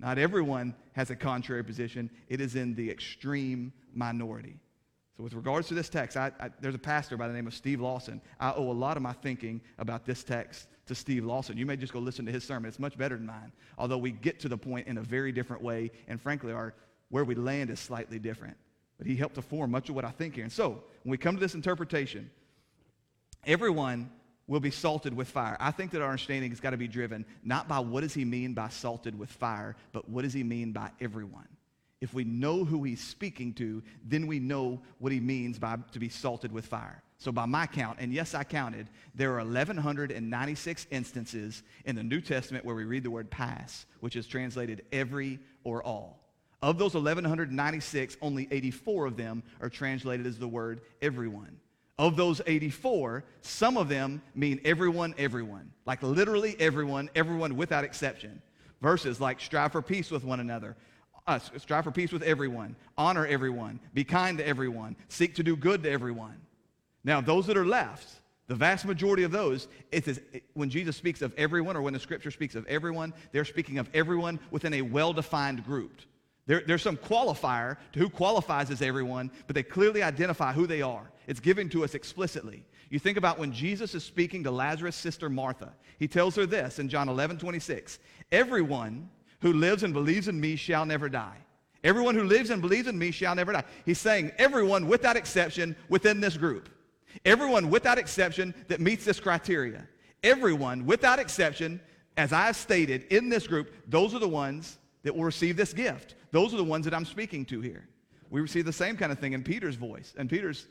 [0.00, 2.10] not everyone has a contrary position.
[2.28, 4.56] It is in the extreme minority.
[5.16, 7.52] So, with regards to this text, I, I, there's a pastor by the name of
[7.52, 8.22] Steve Lawson.
[8.40, 11.58] I owe a lot of my thinking about this text to Steve Lawson.
[11.58, 12.66] You may just go listen to his sermon.
[12.66, 13.52] It's much better than mine.
[13.76, 16.74] Although we get to the point in a very different way, and frankly, our,
[17.10, 18.56] where we land is slightly different.
[18.96, 20.44] But he helped to form much of what I think here.
[20.44, 22.30] And so, when we come to this interpretation,
[23.44, 24.10] everyone
[24.50, 25.56] will be salted with fire.
[25.60, 28.24] I think that our understanding has got to be driven not by what does he
[28.24, 31.46] mean by salted with fire, but what does he mean by everyone.
[32.00, 36.00] If we know who he's speaking to, then we know what he means by to
[36.00, 37.00] be salted with fire.
[37.18, 42.20] So by my count, and yes, I counted, there are 1,196 instances in the New
[42.20, 46.18] Testament where we read the word pas, which is translated every or all.
[46.60, 51.60] Of those 1,196, only 84 of them are translated as the word everyone.
[52.00, 55.70] Of those 84, some of them mean everyone, everyone.
[55.84, 58.40] Like literally everyone, everyone without exception.
[58.80, 60.76] Verses like strive for peace with one another,
[61.26, 65.54] uh, strive for peace with everyone, honor everyone, be kind to everyone, seek to do
[65.54, 66.40] good to everyone.
[67.04, 68.08] Now, those that are left,
[68.46, 70.20] the vast majority of those, it's as,
[70.54, 73.90] when Jesus speaks of everyone or when the scripture speaks of everyone, they're speaking of
[73.92, 76.00] everyone within a well defined group.
[76.46, 80.80] There, there's some qualifier to who qualifies as everyone, but they clearly identify who they
[80.82, 81.10] are.
[81.30, 82.64] It's given to us explicitly.
[82.88, 85.72] You think about when Jesus is speaking to Lazarus' sister Martha.
[85.96, 88.00] He tells her this in John 11 26
[88.32, 89.08] Everyone
[89.40, 91.36] who lives and believes in me shall never die.
[91.84, 93.62] Everyone who lives and believes in me shall never die.
[93.86, 96.68] He's saying everyone without exception within this group.
[97.24, 99.86] Everyone without exception that meets this criteria.
[100.24, 101.80] Everyone without exception,
[102.16, 105.72] as I have stated in this group, those are the ones that will receive this
[105.72, 106.16] gift.
[106.32, 107.86] Those are the ones that I'm speaking to here.
[108.30, 110.66] We receive the same kind of thing in Peter's voice and Peter's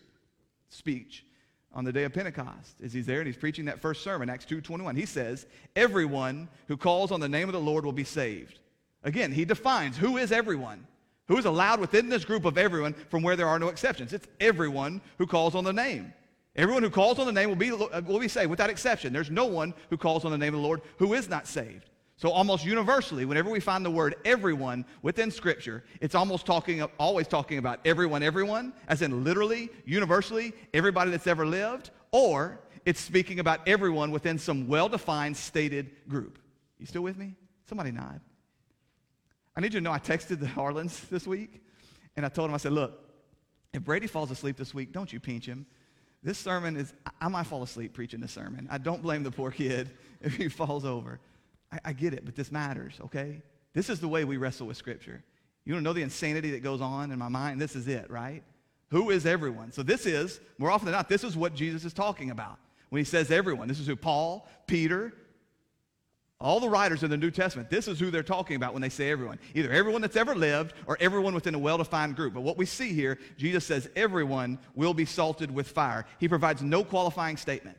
[0.69, 1.25] speech
[1.73, 4.45] on the day of Pentecost as he's there and he's preaching that first sermon, Acts
[4.45, 4.97] 2.21.
[4.97, 8.59] He says, everyone who calls on the name of the Lord will be saved.
[9.03, 10.85] Again, he defines who is everyone.
[11.27, 14.13] Who is allowed within this group of everyone from where there are no exceptions?
[14.13, 16.11] It's everyone who calls on the name.
[16.55, 19.13] Everyone who calls on the name will be, uh, will be saved without exception.
[19.13, 21.89] There's no one who calls on the name of the Lord who is not saved.
[22.19, 27.29] So almost universally, whenever we find the word everyone within Scripture, it's almost talking, always
[27.29, 33.39] talking about everyone, everyone, as in literally, universally, everybody that's ever lived, or it's speaking
[33.39, 36.39] about everyone within some well-defined, stated group.
[36.77, 37.35] You still with me?
[37.69, 38.19] Somebody nod.
[39.55, 41.63] I need you to know I texted the Harlans this week,
[42.17, 42.99] and I told them, I said, look,
[43.71, 45.65] if Brady falls asleep this week, don't you pinch him.
[46.21, 48.67] This sermon is, I might fall asleep preaching this sermon.
[48.69, 49.89] I don't blame the poor kid
[50.21, 51.21] if he falls over.
[51.71, 53.41] I, I get it, but this matters, okay?
[53.73, 55.23] This is the way we wrestle with Scripture.
[55.65, 57.61] You don't know the insanity that goes on in my mind?
[57.61, 58.43] This is it, right?
[58.89, 59.71] Who is everyone?
[59.71, 62.57] So, this is, more often than not, this is what Jesus is talking about
[62.89, 63.67] when he says everyone.
[63.67, 65.13] This is who Paul, Peter,
[66.41, 68.89] all the writers in the New Testament, this is who they're talking about when they
[68.89, 69.39] say everyone.
[69.53, 72.33] Either everyone that's ever lived or everyone within a well defined group.
[72.33, 76.05] But what we see here, Jesus says everyone will be salted with fire.
[76.17, 77.77] He provides no qualifying statement.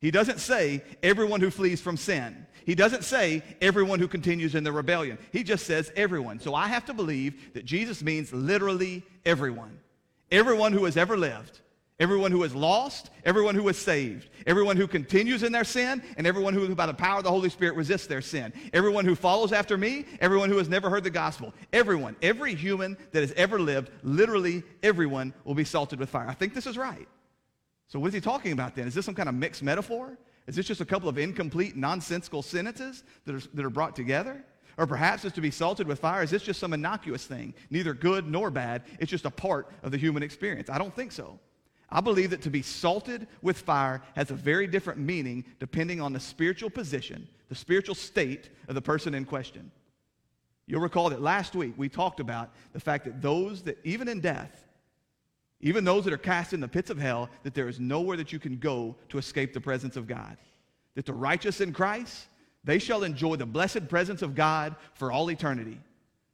[0.00, 2.46] He doesn't say everyone who flees from sin.
[2.64, 5.18] He doesn't say everyone who continues in the rebellion.
[5.32, 6.38] He just says everyone.
[6.38, 9.80] So I have to believe that Jesus means literally everyone.
[10.30, 11.60] Everyone who has ever lived.
[12.00, 16.28] Everyone who is lost, everyone who is saved, everyone who continues in their sin, and
[16.28, 18.52] everyone who, by the power of the Holy Spirit, resists their sin.
[18.72, 21.52] Everyone who follows after me, everyone who has never heard the gospel.
[21.72, 26.28] Everyone, every human that has ever lived, literally everyone will be salted with fire.
[26.28, 27.08] I think this is right.
[27.88, 28.86] So, what is he talking about then?
[28.86, 30.16] Is this some kind of mixed metaphor?
[30.46, 34.44] Is this just a couple of incomplete, nonsensical sentences that are, that are brought together?
[34.76, 36.22] Or perhaps it's to be salted with fire.
[36.22, 38.82] Is this just some innocuous thing, neither good nor bad?
[39.00, 40.70] It's just a part of the human experience.
[40.70, 41.40] I don't think so.
[41.90, 46.12] I believe that to be salted with fire has a very different meaning depending on
[46.12, 49.70] the spiritual position, the spiritual state of the person in question.
[50.66, 54.20] You'll recall that last week we talked about the fact that those that, even in
[54.20, 54.67] death,
[55.60, 58.32] even those that are cast in the pits of hell, that there is nowhere that
[58.32, 60.36] you can go to escape the presence of God.
[60.94, 62.26] That the righteous in Christ,
[62.64, 65.80] they shall enjoy the blessed presence of God for all eternity.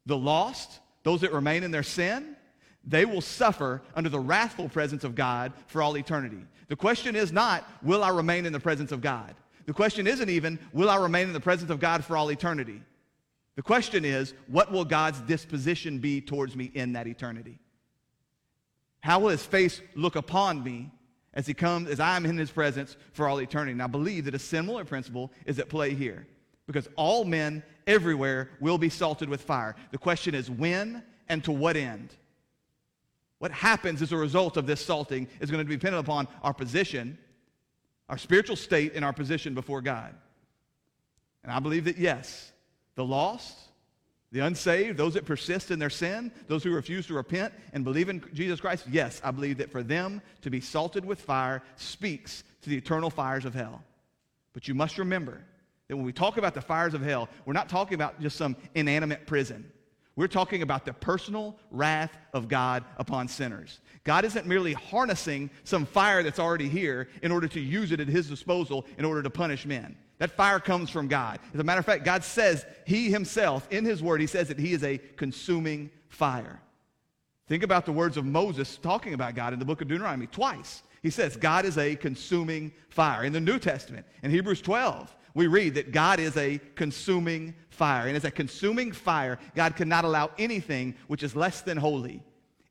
[0.06, 2.36] The lost, those that remain in their sin,
[2.86, 6.44] they will suffer under the wrathful presence of God for all eternity.
[6.68, 9.34] The question is not, will I remain in the presence of God?
[9.64, 12.82] The question isn't even, will I remain in the presence of God for all eternity?
[13.56, 17.58] The question is, what will God's disposition be towards me in that eternity?
[19.04, 20.90] How will his face look upon me
[21.34, 23.72] as he comes, as I am in his presence for all eternity?
[23.72, 26.26] And I believe that a similar principle is at play here.
[26.66, 29.76] Because all men everywhere will be salted with fire.
[29.90, 32.14] The question is when and to what end?
[33.40, 36.54] What happens as a result of this salting is going to be dependent upon our
[36.54, 37.18] position,
[38.08, 40.14] our spiritual state, and our position before God.
[41.42, 42.52] And I believe that yes,
[42.94, 43.63] the lost,
[44.34, 48.08] the unsaved, those that persist in their sin, those who refuse to repent and believe
[48.08, 52.42] in Jesus Christ, yes, I believe that for them to be salted with fire speaks
[52.62, 53.84] to the eternal fires of hell.
[54.52, 55.40] But you must remember
[55.86, 58.56] that when we talk about the fires of hell, we're not talking about just some
[58.74, 59.70] inanimate prison.
[60.16, 63.78] We're talking about the personal wrath of God upon sinners.
[64.02, 68.08] God isn't merely harnessing some fire that's already here in order to use it at
[68.08, 69.94] his disposal in order to punish men.
[70.18, 71.40] That fire comes from God.
[71.52, 74.58] As a matter of fact, God says, He Himself, in His Word, He says that
[74.58, 76.60] He is a consuming fire.
[77.48, 80.82] Think about the words of Moses talking about God in the book of Deuteronomy twice.
[81.02, 83.24] He says, God is a consuming fire.
[83.24, 88.06] In the New Testament, in Hebrews 12, we read that God is a consuming fire.
[88.06, 92.22] And as a consuming fire, God cannot allow anything which is less than holy,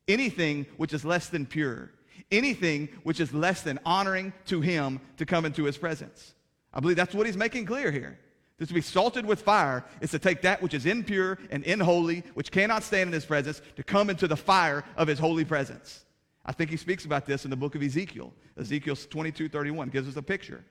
[0.08, 1.92] anything which is less than pure,
[2.32, 6.34] anything which is less than honoring to him to come into his presence.
[6.74, 8.18] I believe that's what he's making clear here.
[8.58, 12.22] This to be salted with fire is to take that which is impure and unholy,
[12.34, 16.04] which cannot stand in his presence, to come into the fire of his holy presence.
[16.46, 18.32] I think he speaks about this in the book of Ezekiel.
[18.58, 20.64] Ezekiel 22 31 gives us a picture.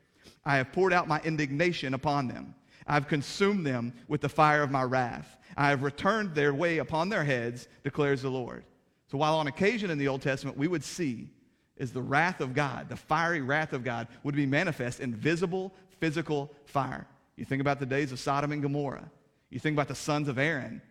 [0.45, 2.55] I have poured out my indignation upon them.
[2.85, 5.37] I have consumed them with the fire of my wrath.
[5.57, 8.65] I have returned their way upon their heads, declares the Lord.
[9.07, 11.29] So while on occasion in the Old Testament we would see
[11.77, 15.73] is the wrath of God, the fiery wrath of God would be manifest in visible
[16.03, 17.07] physical fire.
[17.37, 19.09] You think about the days of Sodom and Gomorrah.
[19.49, 20.81] You think about the sons of Aaron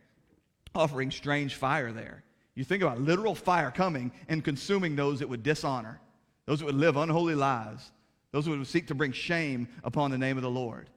[0.74, 2.24] offering strange fire there.
[2.54, 6.00] You think about literal fire coming and consuming those that would dishonor,
[6.46, 7.92] those that would live unholy lives,
[8.30, 10.88] those who would seek to bring shame upon the name of the Lord.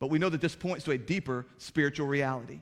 [0.00, 2.60] But we know that this points to a deeper spiritual reality.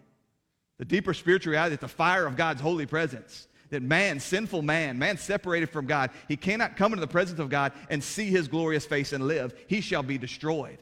[0.79, 4.97] The deeper spiritual reality that the fire of God's holy presence, that man, sinful man,
[4.97, 8.47] man separated from God, he cannot come into the presence of God and see his
[8.47, 9.53] glorious face and live.
[9.67, 10.79] He shall be destroyed.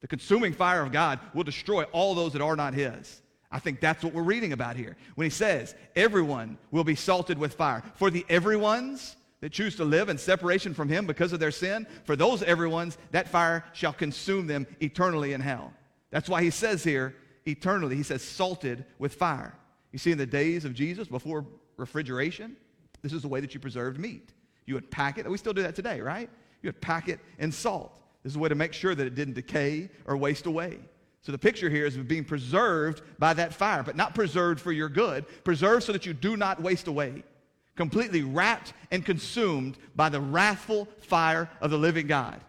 [0.00, 3.22] The consuming fire of God will destroy all those that are not his.
[3.50, 4.96] I think that's what we're reading about here.
[5.14, 7.82] When he says, everyone will be salted with fire.
[7.94, 11.86] For the everyone's that choose to live in separation from him because of their sin,
[12.04, 15.72] for those everyone's, that fire shall consume them eternally in hell.
[16.10, 17.14] That's why he says here,
[17.46, 17.96] eternally.
[17.96, 19.54] He says, salted with fire.
[19.92, 22.56] You see, in the days of Jesus, before refrigeration,
[23.02, 24.32] this is the way that you preserved meat.
[24.66, 26.28] You would pack it, we still do that today, right?
[26.62, 28.00] You would pack it in salt.
[28.26, 30.80] This is a way to make sure that it didn't decay or waste away.
[31.22, 34.72] So the picture here is of being preserved by that fire, but not preserved for
[34.72, 37.22] your good, preserved so that you do not waste away.
[37.76, 42.40] Completely wrapped and consumed by the wrathful fire of the living God.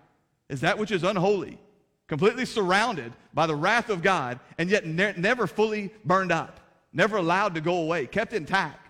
[0.50, 1.60] Is that which is unholy,
[2.08, 6.60] completely surrounded by the wrath of God, and yet ne- never fully burned up,
[6.92, 8.90] never allowed to go away, kept intact,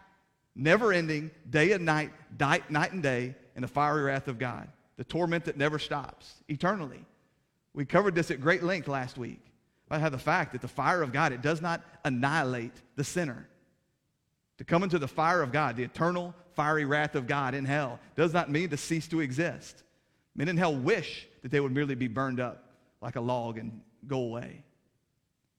[0.56, 4.69] never ending, day and night, night, night and day, in the fiery wrath of God.
[4.97, 7.05] The torment that never stops, eternally.
[7.73, 9.39] We covered this at great length last week.
[9.89, 13.47] I have the fact that the fire of God, it does not annihilate the sinner.
[14.57, 17.99] To come into the fire of God, the eternal fiery wrath of God in hell,
[18.15, 19.83] does not mean to cease to exist.
[20.36, 23.81] Men in hell wish that they would merely be burned up like a log and
[24.07, 24.63] go away.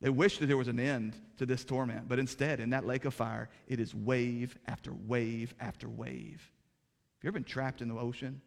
[0.01, 3.05] They wish that there was an end to this torment, but instead, in that lake
[3.05, 6.41] of fire, it is wave after wave after wave.
[7.19, 8.41] Have you ever been trapped in the ocean?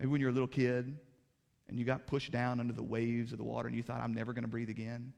[0.00, 0.96] Maybe when you're a little kid,
[1.68, 4.12] and you got pushed down under the waves of the water and you thought, I'm
[4.12, 5.12] never going to breathe again.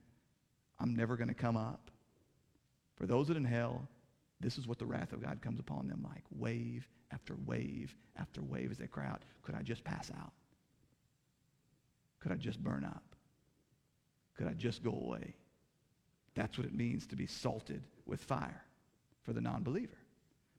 [0.79, 1.90] I'm never going to come up.
[2.97, 3.88] For those that in hell,
[4.40, 8.42] this is what the wrath of God comes upon them like wave after wave after
[8.42, 10.33] wave as they cry out, Could I just pass out?
[12.21, 13.03] Could I just burn up?
[14.37, 15.35] Could I just go away?
[16.35, 18.62] That's what it means to be salted with fire
[19.23, 19.97] for the non believer.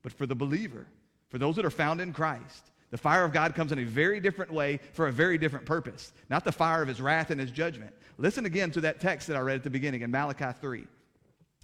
[0.02, 0.88] But for the believer,
[1.30, 4.20] for those that are found in Christ, the fire of God comes in a very
[4.20, 7.50] different way for a very different purpose, not the fire of his wrath and his
[7.50, 7.92] judgment.
[8.20, 10.86] Listen again to that text that I read at the beginning in Malachi 3.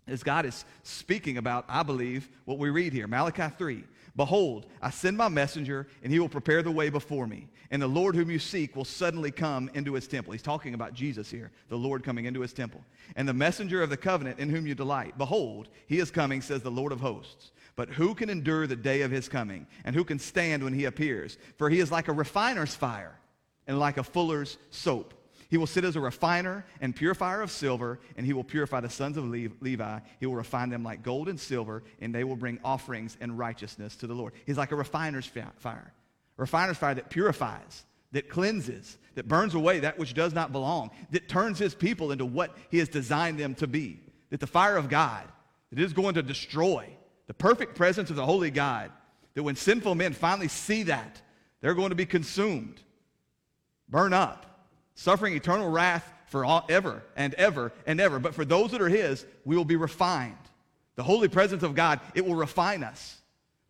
[0.07, 3.05] As God is speaking about, I believe, what we read here.
[3.05, 3.83] Malachi 3.
[4.15, 7.47] Behold, I send my messenger, and he will prepare the way before me.
[7.69, 10.33] And the Lord whom you seek will suddenly come into his temple.
[10.33, 12.83] He's talking about Jesus here, the Lord coming into his temple.
[13.15, 16.63] And the messenger of the covenant in whom you delight, behold, he is coming, says
[16.63, 17.51] the Lord of hosts.
[17.79, 19.65] But who can endure the day of his coming?
[19.85, 21.37] And who can stand when he appears?
[21.57, 23.17] For he is like a refiner's fire
[23.67, 25.13] and like a fuller's soap.
[25.47, 28.89] He will sit as a refiner and purifier of silver, and he will purify the
[28.89, 29.99] sons of Levi.
[30.19, 33.95] He will refine them like gold and silver, and they will bring offerings and righteousness
[33.95, 34.33] to the Lord.
[34.45, 35.93] He's like a refiner's fire,
[36.37, 40.91] a refiner's fire that purifies, that cleanses, that burns away that which does not belong,
[41.11, 44.01] that turns his people into what he has designed them to be.
[44.31, 45.23] That the fire of God,
[45.69, 46.85] that is going to destroy,
[47.29, 48.91] the perfect presence of the holy God,
[49.35, 51.21] that when sinful men finally see that,
[51.61, 52.81] they're going to be consumed,
[53.87, 54.65] burn up,
[54.95, 58.17] suffering eternal wrath for all, ever and ever and ever.
[58.17, 60.33] But for those that are His, we will be refined.
[60.95, 63.19] The holy presence of God, it will refine us.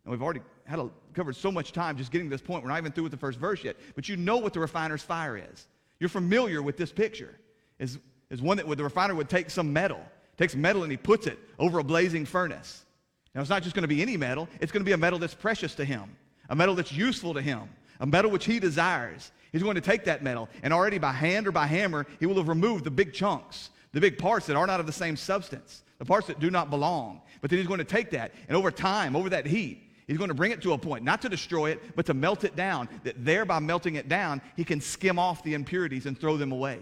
[0.06, 2.64] And we've already had a, covered so much time just getting to this point.
[2.64, 3.76] We're not even through with the first verse yet.
[3.94, 5.68] But you know what the refiner's fire is.
[5.98, 7.38] You're familiar with this picture.
[7.78, 7.98] Is,
[8.30, 10.00] is one that the refiner would take some metal,
[10.38, 12.86] takes metal and he puts it over a blazing furnace.
[13.34, 15.18] Now, it's not just going to be any metal, it's going to be a metal
[15.18, 16.16] that's precious to him,
[16.48, 17.62] a metal that's useful to him,
[18.00, 19.30] a metal which he desires.
[19.52, 22.36] He's going to take that metal, and already by hand or by hammer, he will
[22.36, 25.82] have removed the big chunks, the big parts that are not of the same substance,
[25.98, 27.20] the parts that do not belong.
[27.40, 30.26] But then he's going to take that, and over time, over that heat, He's going
[30.26, 32.88] to bring it to a point, not to destroy it, but to melt it down,
[33.04, 36.80] that thereby melting it down, he can skim off the impurities and throw them away.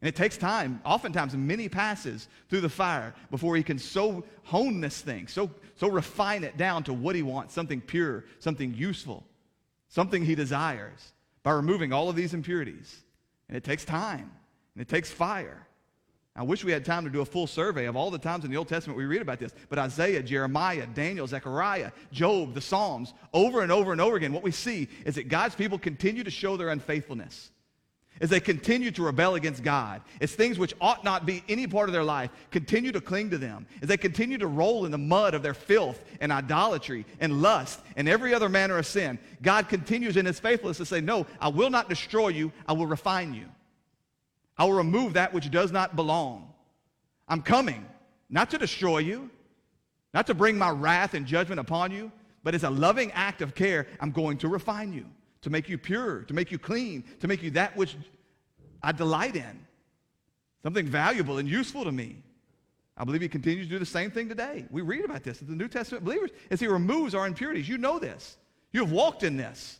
[0.00, 4.80] And it takes time, oftentimes many passes through the fire before he can so hone
[4.80, 9.24] this thing, so, so refine it down to what he wants, something pure, something useful.
[9.88, 13.02] something he desires by removing all of these impurities.
[13.48, 14.30] And it takes time,
[14.74, 15.66] and it takes fire.
[16.36, 18.50] I wish we had time to do a full survey of all the times in
[18.50, 19.52] the Old Testament we read about this.
[19.68, 24.44] But Isaiah, Jeremiah, Daniel, Zechariah, Job, the Psalms, over and over and over again, what
[24.44, 27.50] we see is that God's people continue to show their unfaithfulness.
[28.20, 31.88] As they continue to rebel against God, as things which ought not be any part
[31.88, 34.98] of their life continue to cling to them, as they continue to roll in the
[34.98, 39.68] mud of their filth and idolatry and lust and every other manner of sin, God
[39.68, 43.34] continues in his faithfulness to say, No, I will not destroy you, I will refine
[43.34, 43.46] you.
[44.56, 46.52] I will remove that which does not belong.
[47.28, 47.86] I'm coming,
[48.28, 49.30] not to destroy you,
[50.12, 52.10] not to bring my wrath and judgment upon you,
[52.42, 55.06] but as a loving act of care, I'm going to refine you,
[55.42, 57.96] to make you pure, to make you clean, to make you that which
[58.82, 59.66] I delight in,
[60.62, 62.16] something valuable and useful to me.
[62.96, 64.66] I believe he continues to do the same thing today.
[64.70, 67.68] We read about this in the New Testament believers as he removes our impurities.
[67.68, 68.36] You know this.
[68.72, 69.78] You have walked in this.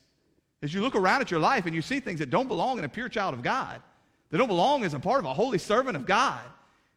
[0.62, 2.84] As you look around at your life and you see things that don't belong in
[2.84, 3.82] a pure child of God,
[4.30, 6.40] that don't belong as a part of a holy servant of God.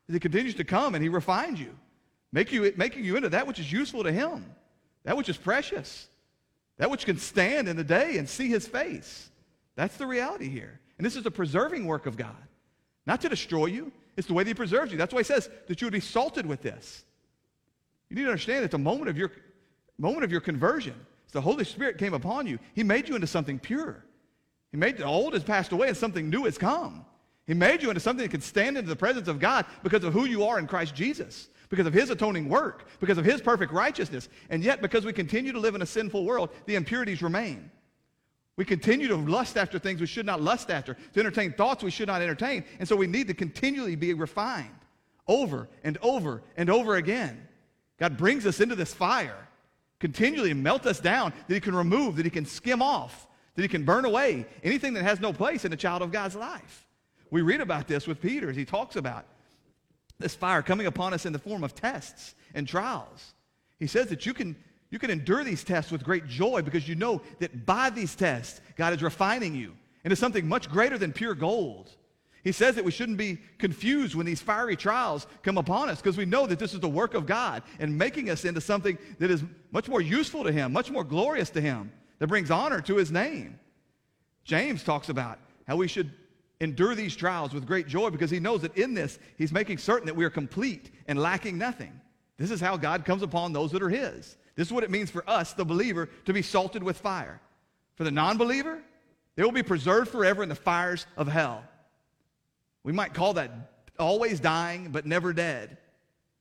[0.07, 1.75] As he continues to come and he refines you,
[2.31, 4.45] make you, making you into that which is useful to him,
[5.03, 6.07] that which is precious,
[6.81, 9.29] that which can stand in the day and see his face.
[9.75, 10.79] That's the reality here.
[10.97, 12.35] And this is the preserving work of God.
[13.05, 14.97] Not to destroy you, it's the way that he preserves you.
[14.97, 17.05] That's why he says that you would be salted with this.
[18.09, 19.31] You need to understand that the moment of your
[19.99, 20.95] moment of your conversion,
[21.33, 22.57] the Holy Spirit came upon you.
[22.73, 24.03] He made you into something pure.
[24.71, 27.05] He made the old has passed away and something new has come.
[27.45, 30.13] He made you into something that can stand into the presence of God because of
[30.13, 33.71] who you are in Christ Jesus, because of his atoning work, because of his perfect
[33.71, 34.29] righteousness.
[34.49, 37.71] And yet, because we continue to live in a sinful world, the impurities remain.
[38.57, 41.89] We continue to lust after things we should not lust after, to entertain thoughts we
[41.89, 42.65] should not entertain.
[42.77, 44.75] And so we need to continually be refined
[45.27, 47.47] over and over and over again.
[47.97, 49.47] God brings us into this fire,
[49.99, 53.69] continually melt us down, that he can remove, that he can skim off, that he
[53.69, 56.85] can burn away anything that has no place in a child of God's life.
[57.29, 59.25] We read about this with Peter as he talks about
[60.21, 63.33] this fire coming upon us in the form of tests and trials.
[63.79, 64.55] He says that you can,
[64.89, 68.61] you can endure these tests with great joy because you know that by these tests,
[68.75, 71.89] God is refining you into something much greater than pure gold.
[72.43, 76.17] He says that we shouldn't be confused when these fiery trials come upon us because
[76.17, 79.29] we know that this is the work of God and making us into something that
[79.29, 82.95] is much more useful to Him, much more glorious to Him, that brings honor to
[82.95, 83.59] His name.
[84.43, 86.11] James talks about how we should
[86.61, 90.05] endure these trials with great joy because he knows that in this, he's making certain
[90.05, 91.99] that we are complete and lacking nothing.
[92.37, 94.37] This is how God comes upon those that are his.
[94.55, 97.41] This is what it means for us, the believer, to be salted with fire.
[97.95, 98.81] For the non believer,
[99.35, 101.63] they will be preserved forever in the fires of hell.
[102.83, 103.51] We might call that
[103.99, 105.77] always dying but never dead,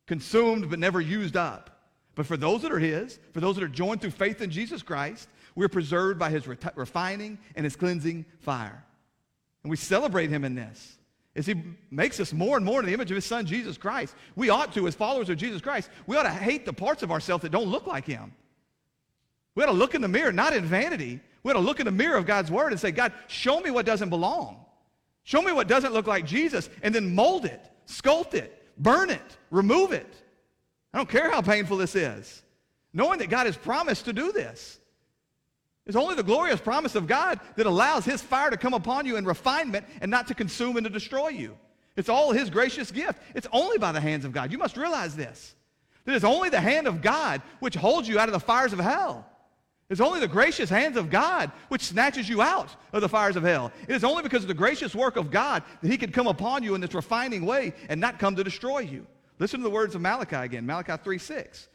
[0.07, 1.81] consumed but never used up.
[2.15, 4.83] But for those that are his, for those that are joined through faith in Jesus
[4.83, 8.85] Christ, we're preserved by his refining and his cleansing fire.
[9.63, 10.97] And we celebrate him in this
[11.37, 11.55] as he
[11.91, 14.15] makes us more and more in the image of his son, Jesus Christ.
[14.35, 17.13] We ought to, as followers of Jesus Christ, we ought to hate the parts of
[17.13, 18.33] ourselves that don't look like him.
[19.55, 21.21] We ought to look in the mirror, not in vanity.
[21.43, 23.71] We ought to look in the mirror of God's word and say, God, show me
[23.71, 24.65] what doesn't belong.
[25.23, 29.37] Show me what doesn't look like Jesus, and then mold it, sculpt it, burn it,
[29.51, 30.13] remove it.
[30.93, 32.43] I don't care how painful this is.
[32.93, 34.80] Knowing that God has promised to do this.
[35.91, 39.17] It's only the glorious promise of God that allows his fire to come upon you
[39.17, 41.59] in refinement and not to consume and to destroy you.
[41.97, 43.19] It's all his gracious gift.
[43.35, 44.53] It's only by the hands of God.
[44.53, 45.53] You must realize this.
[46.05, 48.79] That it's only the hand of God which holds you out of the fires of
[48.79, 49.27] hell.
[49.89, 53.43] It's only the gracious hands of God which snatches you out of the fires of
[53.43, 53.73] hell.
[53.89, 56.63] It is only because of the gracious work of God that he can come upon
[56.63, 59.09] you in this refining way and not come to destroy you.
[59.41, 61.69] Listen to the words of Malachi again, Malachi 3 6.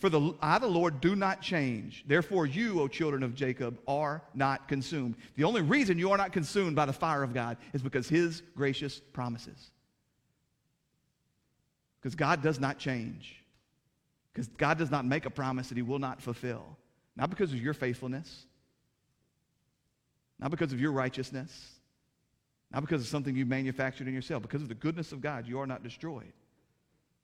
[0.00, 2.04] For the, I, the Lord, do not change.
[2.06, 5.14] Therefore, you, O children of Jacob, are not consumed.
[5.36, 8.42] The only reason you are not consumed by the fire of God is because his
[8.56, 9.70] gracious promises.
[12.00, 13.44] Because God does not change.
[14.32, 16.78] Because God does not make a promise that he will not fulfill.
[17.14, 18.46] Not because of your faithfulness,
[20.38, 21.74] not because of your righteousness,
[22.72, 24.40] not because of something you manufactured in yourself.
[24.40, 26.32] Because of the goodness of God, you are not destroyed.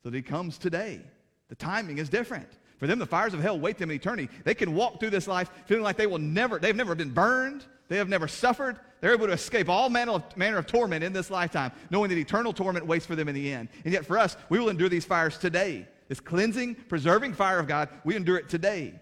[0.03, 1.01] So that he comes today.
[1.49, 2.49] The timing is different.
[2.77, 4.29] For them, the fires of hell wait them in eternity.
[4.43, 7.65] They can walk through this life feeling like they will never, they've never been burned,
[7.87, 8.79] they have never suffered.
[8.99, 12.17] They're able to escape all manner of, manner of torment in this lifetime, knowing that
[12.17, 13.69] eternal torment waits for them in the end.
[13.83, 15.87] And yet, for us, we will endure these fires today.
[16.07, 18.99] This cleansing, preserving fire of God, we endure it today.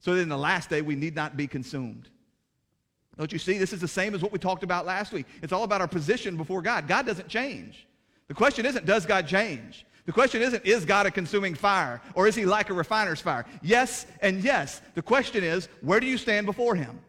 [0.00, 2.08] So that in the last day, we need not be consumed.
[3.18, 3.58] Don't you see?
[3.58, 5.26] This is the same as what we talked about last week.
[5.42, 6.86] It's all about our position before God.
[6.86, 7.86] God doesn't change.
[8.28, 9.86] The question isn't, does God change?
[10.06, 13.44] The question isn't, is God a consuming fire or is he like a refiner's fire?
[13.60, 14.80] Yes and yes.
[14.94, 17.00] The question is, where do you stand before him?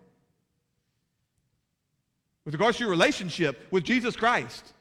[2.44, 4.74] With regards to your relationship with Jesus Christ,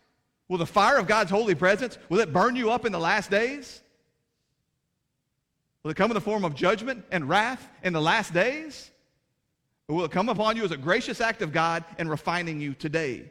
[0.49, 3.31] will the fire of God's holy presence, will it burn you up in the last
[3.31, 3.83] days?
[5.83, 8.91] Will it come in the form of judgment and wrath in the last days?
[9.89, 12.73] Or will it come upon you as a gracious act of God and refining you
[12.73, 13.31] today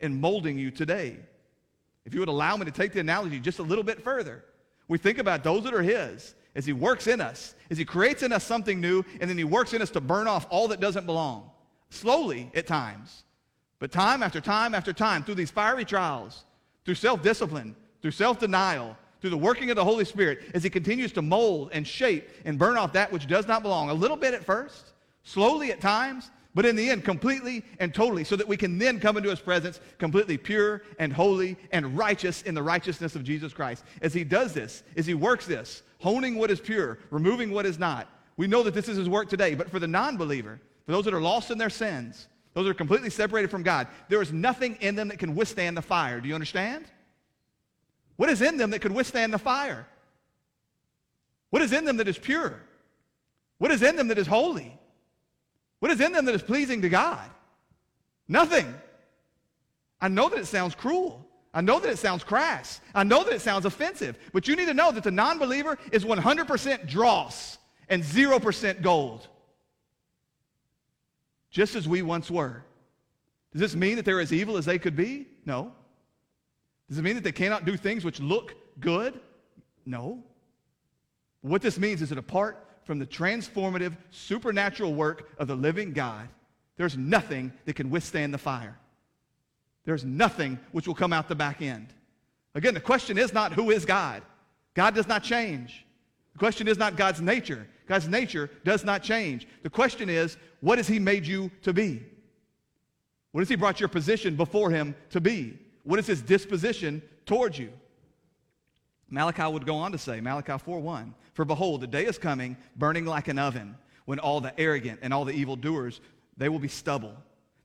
[0.00, 1.18] and molding you today?
[2.04, 4.44] If you would allow me to take the analogy just a little bit further,
[4.88, 8.22] we think about those that are His as He works in us, as He creates
[8.22, 10.80] in us something new, and then He works in us to burn off all that
[10.80, 11.50] doesn't belong.
[11.90, 13.24] Slowly at times,
[13.78, 16.44] but time after time after time, through these fiery trials,
[16.84, 20.70] through self discipline, through self denial, through the working of the Holy Spirit, as He
[20.70, 24.16] continues to mold and shape and burn off that which does not belong, a little
[24.16, 24.92] bit at first,
[25.22, 28.98] slowly at times, but in the end, completely and totally, so that we can then
[28.98, 33.52] come into his presence completely pure and holy and righteous in the righteousness of Jesus
[33.52, 33.84] Christ.
[34.02, 37.78] As he does this, as he works this, honing what is pure, removing what is
[37.78, 39.54] not, we know that this is his work today.
[39.54, 42.70] But for the non believer, for those that are lost in their sins, those that
[42.70, 46.20] are completely separated from God, there is nothing in them that can withstand the fire.
[46.20, 46.86] Do you understand?
[48.16, 49.86] What is in them that could withstand the fire?
[51.50, 52.60] What is in them that is pure?
[53.58, 54.79] What is in them that is holy?
[55.80, 57.28] What is in them that is pleasing to God?
[58.28, 58.72] Nothing.
[60.00, 61.26] I know that it sounds cruel.
[61.52, 62.80] I know that it sounds crass.
[62.94, 64.16] I know that it sounds offensive.
[64.32, 67.58] But you need to know that the non believer is 100% dross
[67.88, 69.26] and 0% gold.
[71.50, 72.62] Just as we once were.
[73.52, 75.26] Does this mean that they're as evil as they could be?
[75.44, 75.72] No.
[76.88, 79.18] Does it mean that they cannot do things which look good?
[79.84, 80.22] No.
[81.40, 86.28] What this means is that apart from the transformative, supernatural work of the living God,
[86.76, 88.76] there's nothing that can withstand the fire.
[89.84, 91.94] There's nothing which will come out the back end.
[92.56, 94.24] Again, the question is not who is God.
[94.74, 95.86] God does not change.
[96.32, 97.64] The question is not God's nature.
[97.86, 99.46] God's nature does not change.
[99.62, 102.02] The question is, what has He made you to be?
[103.30, 105.56] What has He brought your position before Him to be?
[105.84, 107.72] What is His disposition towards you?
[109.08, 113.06] Malachi would go on to say, Malachi 4:1, For behold, the day is coming, burning
[113.06, 116.00] like an oven, when all the arrogant and all the evildoers,
[116.36, 117.14] they will be stubble.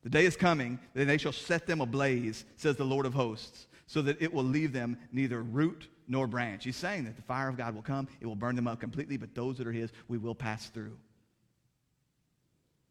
[0.04, 3.68] The day is coming, then they shall set them ablaze, says the Lord of hosts,
[3.88, 6.64] so that it will leave them neither root nor branch.
[6.64, 9.18] He's saying that the fire of God will come, it will burn them up completely,
[9.18, 10.96] but those that are his, we will pass through.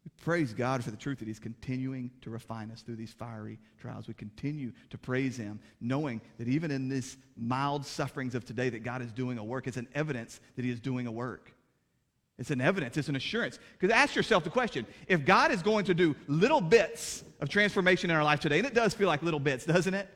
[0.05, 3.59] We praise God for the truth that He's continuing to refine us through these fiery
[3.79, 4.07] trials.
[4.07, 8.83] We continue to praise Him, knowing that even in these mild sufferings of today, that
[8.83, 9.67] God is doing a work.
[9.67, 11.51] It's an evidence that He is doing a work.
[12.37, 13.59] It's an evidence, it's an assurance.
[13.79, 18.09] Because ask yourself the question if God is going to do little bits of transformation
[18.09, 20.09] in our life today, and it does feel like little bits, doesn't it?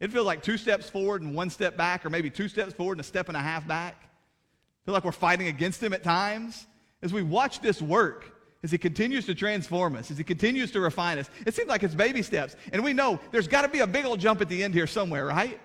[0.00, 2.94] It feels like two steps forward and one step back, or maybe two steps forward
[2.94, 3.96] and a step and a half back.
[4.02, 6.66] I feel like we're fighting against Him at times.
[7.02, 10.80] As we watch this work, as he continues to transform us, as he continues to
[10.80, 11.30] refine us.
[11.46, 12.56] It seems like it's baby steps.
[12.72, 14.86] And we know there's got to be a big old jump at the end here
[14.86, 15.58] somewhere, right?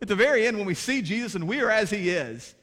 [0.00, 2.54] At the very end, when we see Jesus and we are as he is.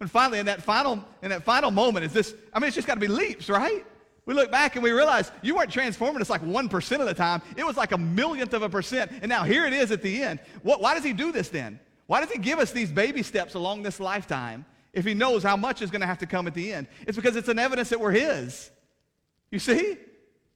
[0.00, 2.86] And finally, in that final, in that final moment, is this, I mean, it's just
[2.86, 3.84] got to be leaps, right?
[4.26, 7.42] We look back and we realize you weren't transforming us like 1% of the time.
[7.56, 9.10] It was like a millionth of a percent.
[9.22, 10.40] And now here it is at the end.
[10.62, 11.80] What, why does he do this then?
[12.06, 15.56] Why does he give us these baby steps along this lifetime if he knows how
[15.56, 16.86] much is going to have to come at the end?
[17.06, 18.70] It's because it's an evidence that we're his.
[19.50, 19.96] You see?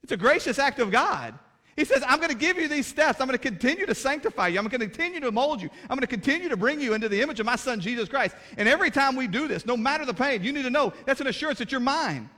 [0.02, 1.34] It's a gracious act of God.
[1.76, 3.20] He says, I'm going to give you these steps.
[3.20, 4.58] I'm going to continue to sanctify you.
[4.58, 5.68] I'm going to continue to mold you.
[5.82, 8.36] I'm going to continue to bring you into the image of my son, Jesus Christ.
[8.56, 11.20] And every time we do this, no matter the pain, you need to know that's
[11.20, 12.30] an assurance that you're mine.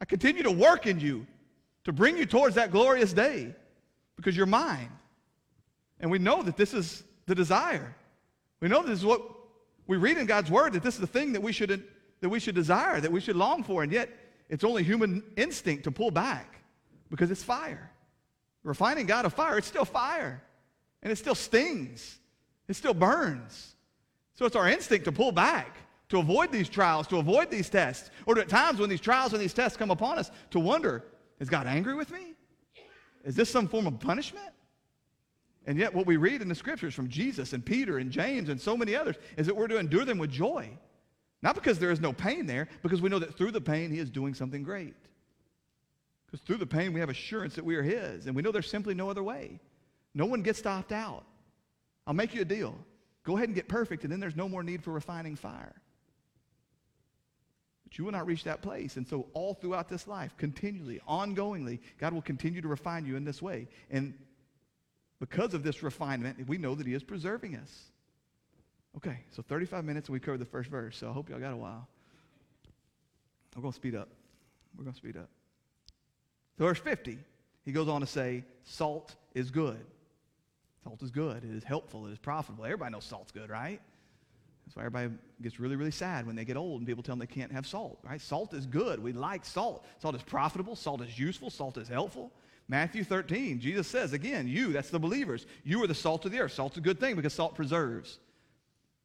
[0.00, 1.26] I continue to work in you
[1.84, 3.54] to bring you towards that glorious day
[4.16, 4.90] because you're mine.
[6.00, 7.94] And we know that this is the desire.
[8.60, 9.22] We know this is what
[9.86, 11.84] we read in God's word, that this is the thing that we should,
[12.20, 13.82] that we should desire, that we should long for.
[13.82, 14.08] And yet,
[14.48, 16.60] it's only human instinct to pull back
[17.10, 17.90] because it's fire.
[18.62, 20.42] Refining God of fire, it's still fire.
[21.02, 22.18] And it still stings.
[22.66, 23.74] It still burns.
[24.34, 25.76] So it's our instinct to pull back,
[26.10, 29.32] to avoid these trials, to avoid these tests, or to, at times when these trials
[29.32, 31.04] and these tests come upon us, to wonder,
[31.40, 32.34] is God angry with me?
[33.24, 34.50] Is this some form of punishment?
[35.66, 38.60] And yet, what we read in the scriptures from Jesus and Peter and James and
[38.60, 40.70] so many others is that we're to endure them with joy.
[41.42, 43.98] Not because there is no pain there, because we know that through the pain, He
[43.98, 44.96] is doing something great.
[46.26, 48.70] Because through the pain, we have assurance that we are His, and we know there's
[48.70, 49.60] simply no other way.
[50.14, 51.24] No one gets to opt out.
[52.06, 52.76] I'll make you a deal.
[53.22, 55.74] Go ahead and get perfect, and then there's no more need for refining fire.
[57.84, 58.96] But you will not reach that place.
[58.96, 63.24] And so, all throughout this life, continually, ongoingly, God will continue to refine you in
[63.24, 63.68] this way.
[63.90, 64.14] And
[65.20, 67.92] because of this refinement, we know that He is preserving us.
[68.98, 71.52] Okay, so 35 minutes and we covered the first verse, so I hope y'all got
[71.52, 71.86] a while.
[73.54, 74.08] We're going to speed up.
[74.76, 75.28] We're going to speed up.
[76.58, 77.16] So verse 50,
[77.64, 79.78] he goes on to say, salt is good.
[80.82, 81.44] Salt is good.
[81.44, 82.08] It is helpful.
[82.08, 82.64] It is profitable.
[82.64, 83.80] Everybody knows salt's good, right?
[84.66, 85.10] That's why everybody
[85.42, 87.68] gets really, really sad when they get old and people tell them they can't have
[87.68, 88.20] salt, right?
[88.20, 89.00] Salt is good.
[89.00, 89.86] We like salt.
[90.00, 90.74] Salt is profitable.
[90.74, 91.50] Salt is useful.
[91.50, 92.32] Salt is helpful.
[92.66, 96.40] Matthew 13, Jesus says, again, you, that's the believers, you are the salt of the
[96.40, 96.52] earth.
[96.52, 98.18] Salt's a good thing because salt preserves.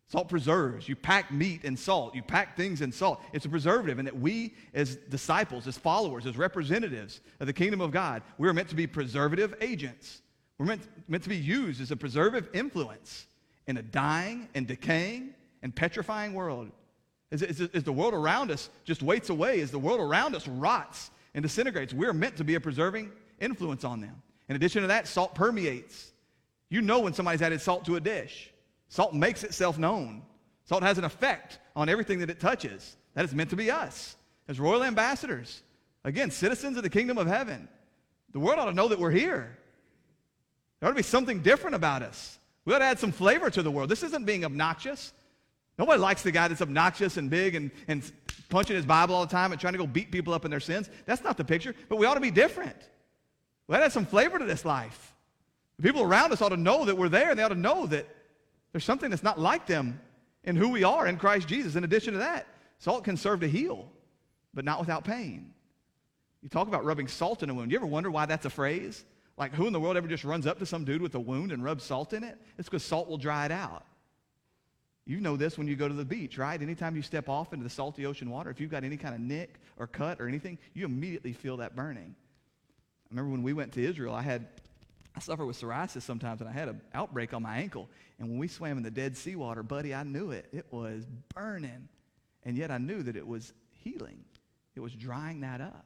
[0.09, 0.87] Salt preserves.
[0.87, 2.13] You pack meat in salt.
[2.13, 3.21] You pack things in salt.
[3.33, 7.81] It's a preservative, and that we, as disciples, as followers, as representatives of the kingdom
[7.81, 10.21] of God, we're meant to be preservative agents.
[10.57, 13.25] We're meant, meant to be used as a preservative influence
[13.67, 15.33] in a dying and decaying
[15.63, 16.69] and petrifying world.
[17.31, 20.47] As, as, as, the world around us just waits away, as the world around us
[20.47, 24.21] rots and disintegrates, we're meant to be a preserving influence on them.
[24.49, 26.11] In addition to that, salt permeates.
[26.69, 28.52] You know when somebody's added salt to a dish.
[28.93, 30.21] Salt makes itself known.
[30.65, 32.95] Salt has an effect on everything that it touches.
[33.15, 34.15] That is meant to be us
[34.47, 35.63] as royal ambassadors.
[36.03, 37.67] Again, citizens of the kingdom of heaven.
[38.33, 39.57] The world ought to know that we're here.
[40.79, 42.37] There ought to be something different about us.
[42.65, 43.89] We ought to add some flavor to the world.
[43.89, 45.11] This isn't being obnoxious.
[45.79, 48.11] Nobody likes the guy that's obnoxious and big and, and
[48.49, 50.59] punching his Bible all the time and trying to go beat people up in their
[50.59, 50.87] sins.
[51.07, 52.77] That's not the picture, but we ought to be different.
[53.67, 55.15] We ought to add some flavor to this life.
[55.77, 57.87] The people around us ought to know that we're there, and they ought to know
[57.87, 58.07] that
[58.73, 60.01] there's something that's not like them
[60.43, 61.75] in who we are in Christ Jesus.
[61.75, 62.47] In addition to that,
[62.79, 63.89] salt can serve to heal,
[64.53, 65.53] but not without pain.
[66.41, 67.71] You talk about rubbing salt in a wound.
[67.71, 69.05] You ever wonder why that's a phrase?
[69.37, 71.51] Like, who in the world ever just runs up to some dude with a wound
[71.51, 72.37] and rubs salt in it?
[72.57, 73.85] It's because salt will dry it out.
[75.05, 76.61] You know this when you go to the beach, right?
[76.61, 79.21] Anytime you step off into the salty ocean water, if you've got any kind of
[79.21, 82.15] nick or cut or anything, you immediately feel that burning.
[82.15, 84.47] I remember when we went to Israel, I had
[85.15, 87.89] I suffer with psoriasis sometimes, and I had an outbreak on my ankle.
[88.17, 90.47] And when we swam in the Dead Sea water, buddy, I knew it.
[90.51, 91.05] It was
[91.35, 91.87] burning.
[92.43, 93.53] And yet I knew that it was
[93.83, 94.23] healing,
[94.75, 95.85] it was drying that up.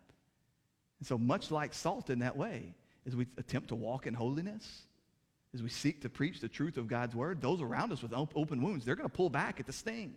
[1.00, 2.74] And so, much like salt in that way,
[3.06, 4.84] as we attempt to walk in holiness,
[5.54, 8.62] as we seek to preach the truth of God's word, those around us with open
[8.62, 10.14] wounds, they're going to pull back at the sting.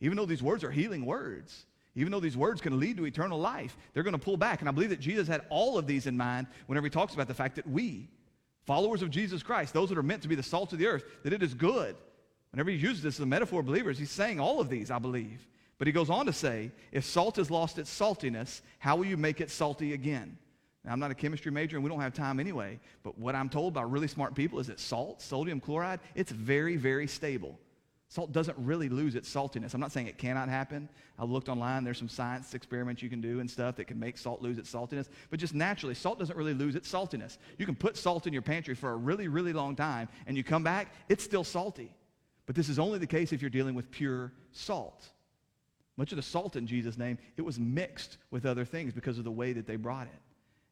[0.00, 3.38] Even though these words are healing words, even though these words can lead to eternal
[3.38, 4.60] life, they're going to pull back.
[4.60, 7.26] And I believe that Jesus had all of these in mind whenever he talks about
[7.26, 8.08] the fact that we,
[8.66, 11.04] followers of Jesus Christ, those that are meant to be the salt of the earth,
[11.22, 11.96] that it is good.
[12.50, 14.98] Whenever he uses this as a metaphor of believers, he's saying all of these, I
[14.98, 15.46] believe.
[15.78, 19.16] But he goes on to say, if salt has lost its saltiness, how will you
[19.16, 20.38] make it salty again?
[20.84, 23.48] Now, I'm not a chemistry major and we don't have time anyway, but what I'm
[23.48, 27.58] told by really smart people is that salt, sodium chloride, it's very, very stable.
[28.08, 29.74] Salt doesn't really lose its saltiness.
[29.74, 30.88] I'm not saying it cannot happen.
[31.18, 34.16] I looked online, there's some science experiments you can do and stuff that can make
[34.16, 35.08] salt lose its saltiness.
[35.28, 37.38] But just naturally, salt doesn't really lose its saltiness.
[37.58, 40.44] You can put salt in your pantry for a really, really long time, and you
[40.44, 41.92] come back, it's still salty.
[42.46, 45.04] But this is only the case if you're dealing with pure salt.
[45.96, 49.24] Much of the salt in Jesus' name, it was mixed with other things because of
[49.24, 50.20] the way that they brought it.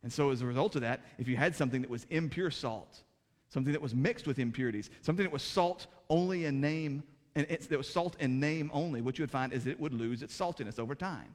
[0.05, 3.03] And so, as a result of that, if you had something that was impure salt,
[3.49, 7.03] something that was mixed with impurities, something that was salt only in name,
[7.37, 9.93] and it, that was salt in name only, what you would find is it would
[9.93, 11.35] lose its saltiness over time.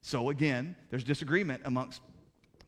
[0.00, 2.00] So, again, there's disagreement amongst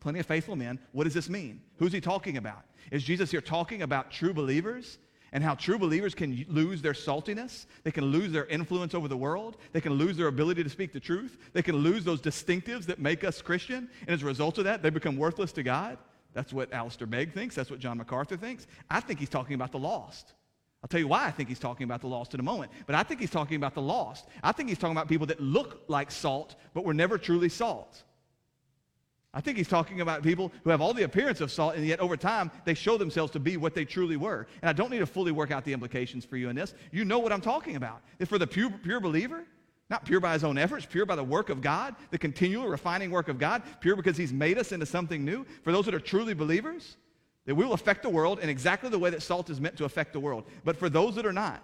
[0.00, 0.78] plenty of faithful men.
[0.92, 1.62] What does this mean?
[1.76, 2.64] Who's he talking about?
[2.90, 4.98] Is Jesus here talking about true believers?
[5.32, 7.66] and how true believers can lose their saltiness.
[7.84, 9.56] They can lose their influence over the world.
[9.72, 11.36] They can lose their ability to speak the truth.
[11.52, 13.90] They can lose those distinctives that make us Christian.
[14.00, 15.98] And as a result of that, they become worthless to God.
[16.32, 17.54] That's what Alistair Begg thinks.
[17.54, 18.66] That's what John MacArthur thinks.
[18.90, 20.34] I think he's talking about the lost.
[20.82, 22.70] I'll tell you why I think he's talking about the lost in a moment.
[22.86, 24.26] But I think he's talking about the lost.
[24.42, 28.04] I think he's talking about people that look like salt, but were never truly salt.
[29.34, 32.00] I think he's talking about people who have all the appearance of salt, and yet
[32.00, 34.46] over time they show themselves to be what they truly were.
[34.62, 36.74] And I don't need to fully work out the implications for you in this.
[36.92, 38.00] You know what I'm talking about.
[38.18, 39.44] If for the pure, pure believer,
[39.90, 43.10] not pure by his own efforts, pure by the work of God, the continual refining
[43.10, 46.00] work of God, pure because he's made us into something new, for those that are
[46.00, 46.96] truly believers,
[47.48, 49.86] that we will affect the world in exactly the way that salt is meant to
[49.86, 50.44] affect the world.
[50.64, 51.62] But for those that are not,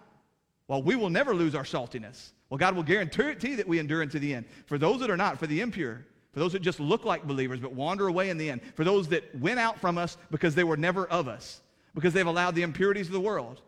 [0.66, 2.30] well, we will never lose our saltiness.
[2.48, 4.46] Well, God will guarantee that we endure into the end.
[4.64, 7.60] For those that are not, for the impure, for those that just look like believers
[7.60, 10.64] but wander away in the end, for those that went out from us because they
[10.64, 11.60] were never of us,
[11.94, 13.60] because they've allowed the impurities of the world,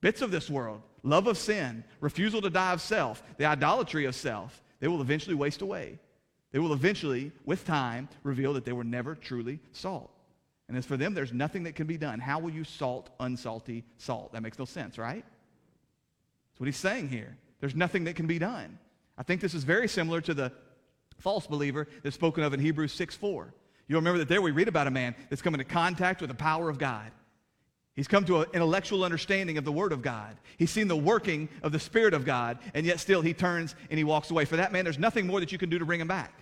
[0.00, 4.16] bits of this world, love of sin, refusal to die of self, the idolatry of
[4.16, 6.00] self, they will eventually waste away.
[6.50, 10.10] They will eventually, with time, reveal that they were never truly salt.
[10.70, 12.20] And as for them, there's nothing that can be done.
[12.20, 14.34] How will you salt unsalty salt?
[14.34, 15.24] That makes no sense, right?
[15.24, 17.36] That's what he's saying here.
[17.58, 18.78] There's nothing that can be done.
[19.18, 20.52] I think this is very similar to the
[21.18, 23.52] false believer that's spoken of in Hebrews 6 4.
[23.88, 26.36] You'll remember that there we read about a man that's come into contact with the
[26.36, 27.10] power of God.
[27.96, 30.36] He's come to an intellectual understanding of the Word of God.
[30.56, 33.98] He's seen the working of the Spirit of God, and yet still he turns and
[33.98, 34.44] he walks away.
[34.44, 36.32] For that man, there's nothing more that you can do to bring him back.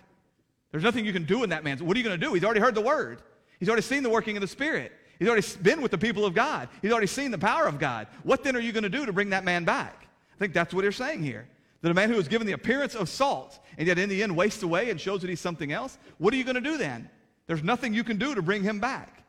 [0.69, 1.79] There's nothing you can do in that man.
[1.79, 2.35] What are you going to do?
[2.35, 3.23] He's already heard the Word.
[3.59, 4.91] He's already seen the working of the Spirit.
[5.19, 6.69] He's already been with the people of God.
[6.81, 8.07] He's already seen the power of God.
[8.23, 10.07] What then are you going to do to bring that man back?
[10.33, 11.47] I think that's what he's saying here.
[11.81, 14.35] That a man who is given the appearance of salt and yet in the end
[14.35, 17.09] wastes away and shows that he's something else, what are you going to do then?
[17.47, 19.23] There's nothing you can do to bring him back.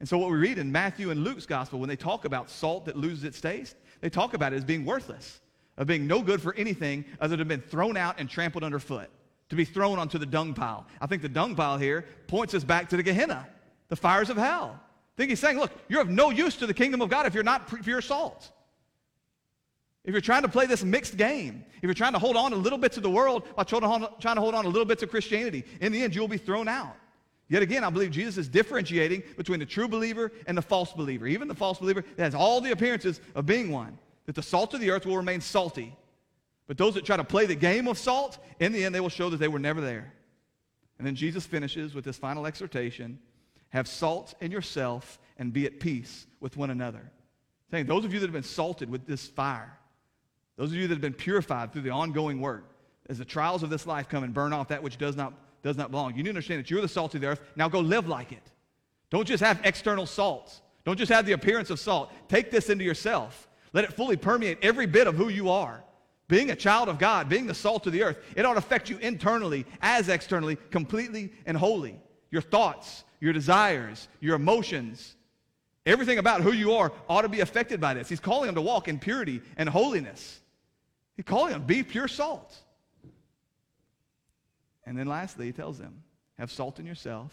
[0.00, 2.84] And so, what we read in Matthew and Luke's gospel, when they talk about salt
[2.84, 5.40] that loses its taste, they talk about it as being worthless,
[5.76, 9.10] of being no good for anything other than been thrown out and trampled underfoot,
[9.48, 10.86] to be thrown onto the dung pile.
[11.00, 13.48] I think the dung pile here points us back to the Gehenna,
[13.88, 14.78] the fires of hell.
[14.78, 17.34] I think he's saying, look, you're of no use to the kingdom of God if
[17.34, 18.50] you're not pure salt.
[20.04, 22.56] If you're trying to play this mixed game, if you're trying to hold on a
[22.56, 25.64] little bit to the world while trying to hold on a little bit to Christianity,
[25.80, 26.96] in the end, you'll be thrown out.
[27.48, 31.26] Yet again, I believe Jesus is differentiating between the true believer and the false believer.
[31.26, 33.98] Even the false believer that has all the appearances of being one.
[34.26, 35.96] That the salt of the earth will remain salty.
[36.66, 39.08] But those that try to play the game of salt, in the end, they will
[39.08, 40.12] show that they were never there.
[40.98, 43.18] And then Jesus finishes with this final exhortation
[43.70, 47.10] have salt in yourself and be at peace with one another.
[47.70, 49.78] Saying, those of you that have been salted with this fire,
[50.56, 52.64] those of you that have been purified through the ongoing work,
[53.08, 55.76] as the trials of this life come and burn off that which does not does
[55.76, 56.10] not belong.
[56.10, 57.40] You need to understand that you're the salt of the earth.
[57.56, 58.42] Now go live like it.
[59.10, 60.62] Don't just have external salts.
[60.84, 62.12] Don't just have the appearance of salt.
[62.28, 63.48] Take this into yourself.
[63.72, 65.82] Let it fully permeate every bit of who you are.
[66.28, 68.90] Being a child of God, being the salt of the earth, it ought to affect
[68.90, 71.98] you internally as externally, completely and wholly.
[72.30, 75.14] Your thoughts, your desires, your emotions,
[75.84, 78.08] everything about who you are ought to be affected by this.
[78.08, 80.40] He's calling them to walk in purity and holiness.
[81.16, 82.56] He's calling them, be pure salt.
[84.84, 86.02] And then lastly, he tells them,
[86.38, 87.32] have salt in yourself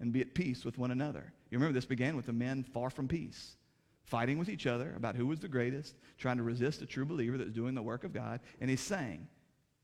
[0.00, 1.32] and be at peace with one another.
[1.50, 3.56] You remember this began with the men far from peace,
[4.04, 7.36] fighting with each other about who was the greatest, trying to resist a true believer
[7.36, 8.40] that was doing the work of God.
[8.60, 9.28] And he's saying,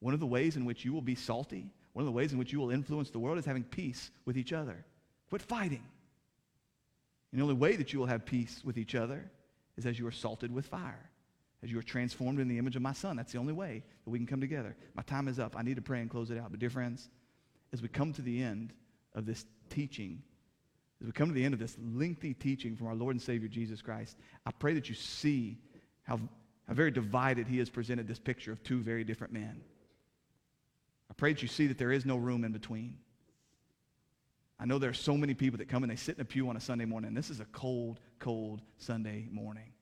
[0.01, 2.39] one of the ways in which you will be salty, one of the ways in
[2.39, 4.85] which you will influence the world is having peace with each other.
[5.29, 5.85] Quit fighting.
[7.33, 9.31] And the only way that you will have peace with each other
[9.77, 11.11] is as you are salted with fire
[11.63, 13.17] as you are transformed in the image of my son.
[13.17, 14.77] That's the only way that we can come together.
[14.95, 15.57] My time is up.
[15.57, 16.51] I need to pray and close it out.
[16.51, 17.09] But, dear friends,
[17.73, 18.73] as we come to the end
[19.15, 20.23] of this teaching,
[21.01, 23.49] as we come to the end of this lengthy teaching from our Lord and Savior
[23.49, 24.17] Jesus Christ,
[24.47, 25.59] I pray that you see
[26.05, 26.21] how,
[26.69, 29.61] how very divided he has presented this picture of two very different men.
[31.11, 32.99] I pray that you see that there is no room in between.
[34.59, 36.49] I know there are so many people that come and they sit in a pew
[36.49, 37.13] on a Sunday morning.
[37.15, 39.73] This is a cold, cold Sunday morning.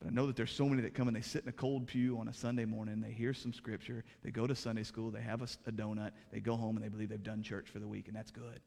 [0.00, 1.86] But I know that there's so many that come and they sit in a cold
[1.86, 5.20] pew on a Sunday morning, they hear some scripture, they go to Sunday school, they
[5.20, 7.86] have a, a donut, they go home and they believe they've done church for the
[7.86, 8.60] week, and that's good.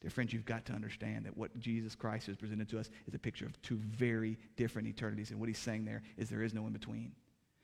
[0.00, 3.14] Dear friends, you've got to understand that what Jesus Christ has presented to us is
[3.14, 5.30] a picture of two very different eternities.
[5.30, 7.12] And what he's saying there is there is no in between.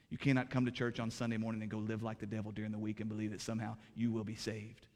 [0.08, 2.70] You cannot come to church on Sunday morning and go live like the devil during
[2.70, 4.86] the week and believe that somehow you will be saved.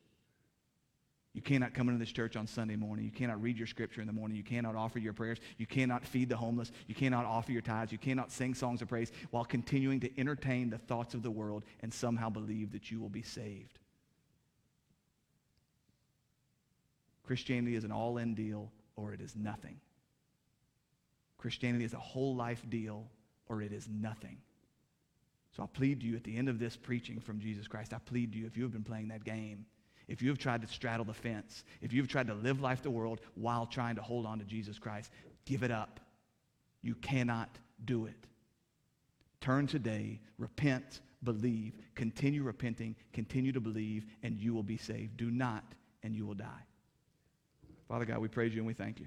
[1.34, 3.06] You cannot come into this church on Sunday morning.
[3.06, 4.36] You cannot read your scripture in the morning.
[4.36, 5.38] You cannot offer your prayers.
[5.56, 6.72] You cannot feed the homeless.
[6.86, 7.90] You cannot offer your tithes.
[7.90, 11.64] You cannot sing songs of praise while continuing to entertain the thoughts of the world
[11.80, 13.78] and somehow believe that you will be saved.
[17.24, 19.80] Christianity is an all in deal or it is nothing.
[21.38, 23.08] Christianity is a whole life deal
[23.48, 24.36] or it is nothing.
[25.56, 27.98] So I plead to you at the end of this preaching from Jesus Christ, I
[27.98, 29.64] plead to you if you have been playing that game
[30.12, 32.90] if you have tried to straddle the fence, if you've tried to live life the
[32.90, 35.10] world while trying to hold on to Jesus Christ,
[35.46, 36.00] give it up.
[36.82, 37.48] You cannot
[37.86, 38.26] do it.
[39.40, 45.16] Turn today, repent, believe, continue repenting, continue to believe, and you will be saved.
[45.16, 45.64] Do not,
[46.02, 46.66] and you will die.
[47.88, 49.06] Father God, we praise you and we thank you.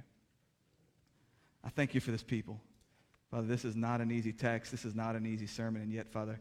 [1.63, 2.59] I thank you for this people.
[3.29, 4.71] Father, this is not an easy text.
[4.71, 5.83] This is not an easy sermon.
[5.83, 6.39] And yet, Father,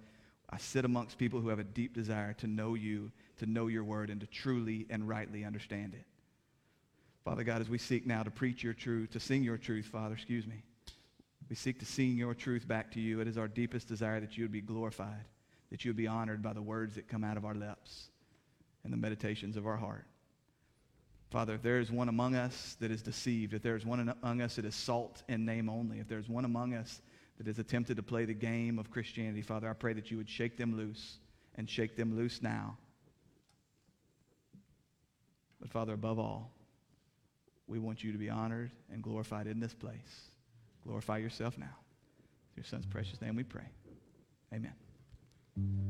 [0.49, 3.85] I sit amongst people who have a deep desire to know you to know your
[3.85, 6.05] word and to truly and rightly understand it.
[7.25, 10.15] Father God, as we seek now to preach your truth, to sing your truth, Father,
[10.15, 10.63] excuse me,
[11.49, 13.21] we seek to sing your truth back to you.
[13.21, 15.25] It is our deepest desire that you would be glorified,
[15.71, 18.09] that you would be honored by the words that come out of our lips
[18.83, 20.07] and the meditations of our heart.
[21.31, 24.41] Father, if there is one among us that is deceived, if there is one among
[24.41, 27.01] us that is salt in name only, if there is one among us
[27.39, 30.29] that has attempted to play the game of Christianity, Father, I pray that you would
[30.29, 31.19] shake them loose
[31.57, 32.77] and shake them loose now
[35.65, 36.51] but Father, above all,
[37.67, 40.29] we want you to be honored and glorified in this place.
[40.87, 41.65] Glorify yourself now.
[41.65, 43.65] In your son's precious name we pray.
[44.53, 44.75] Amen.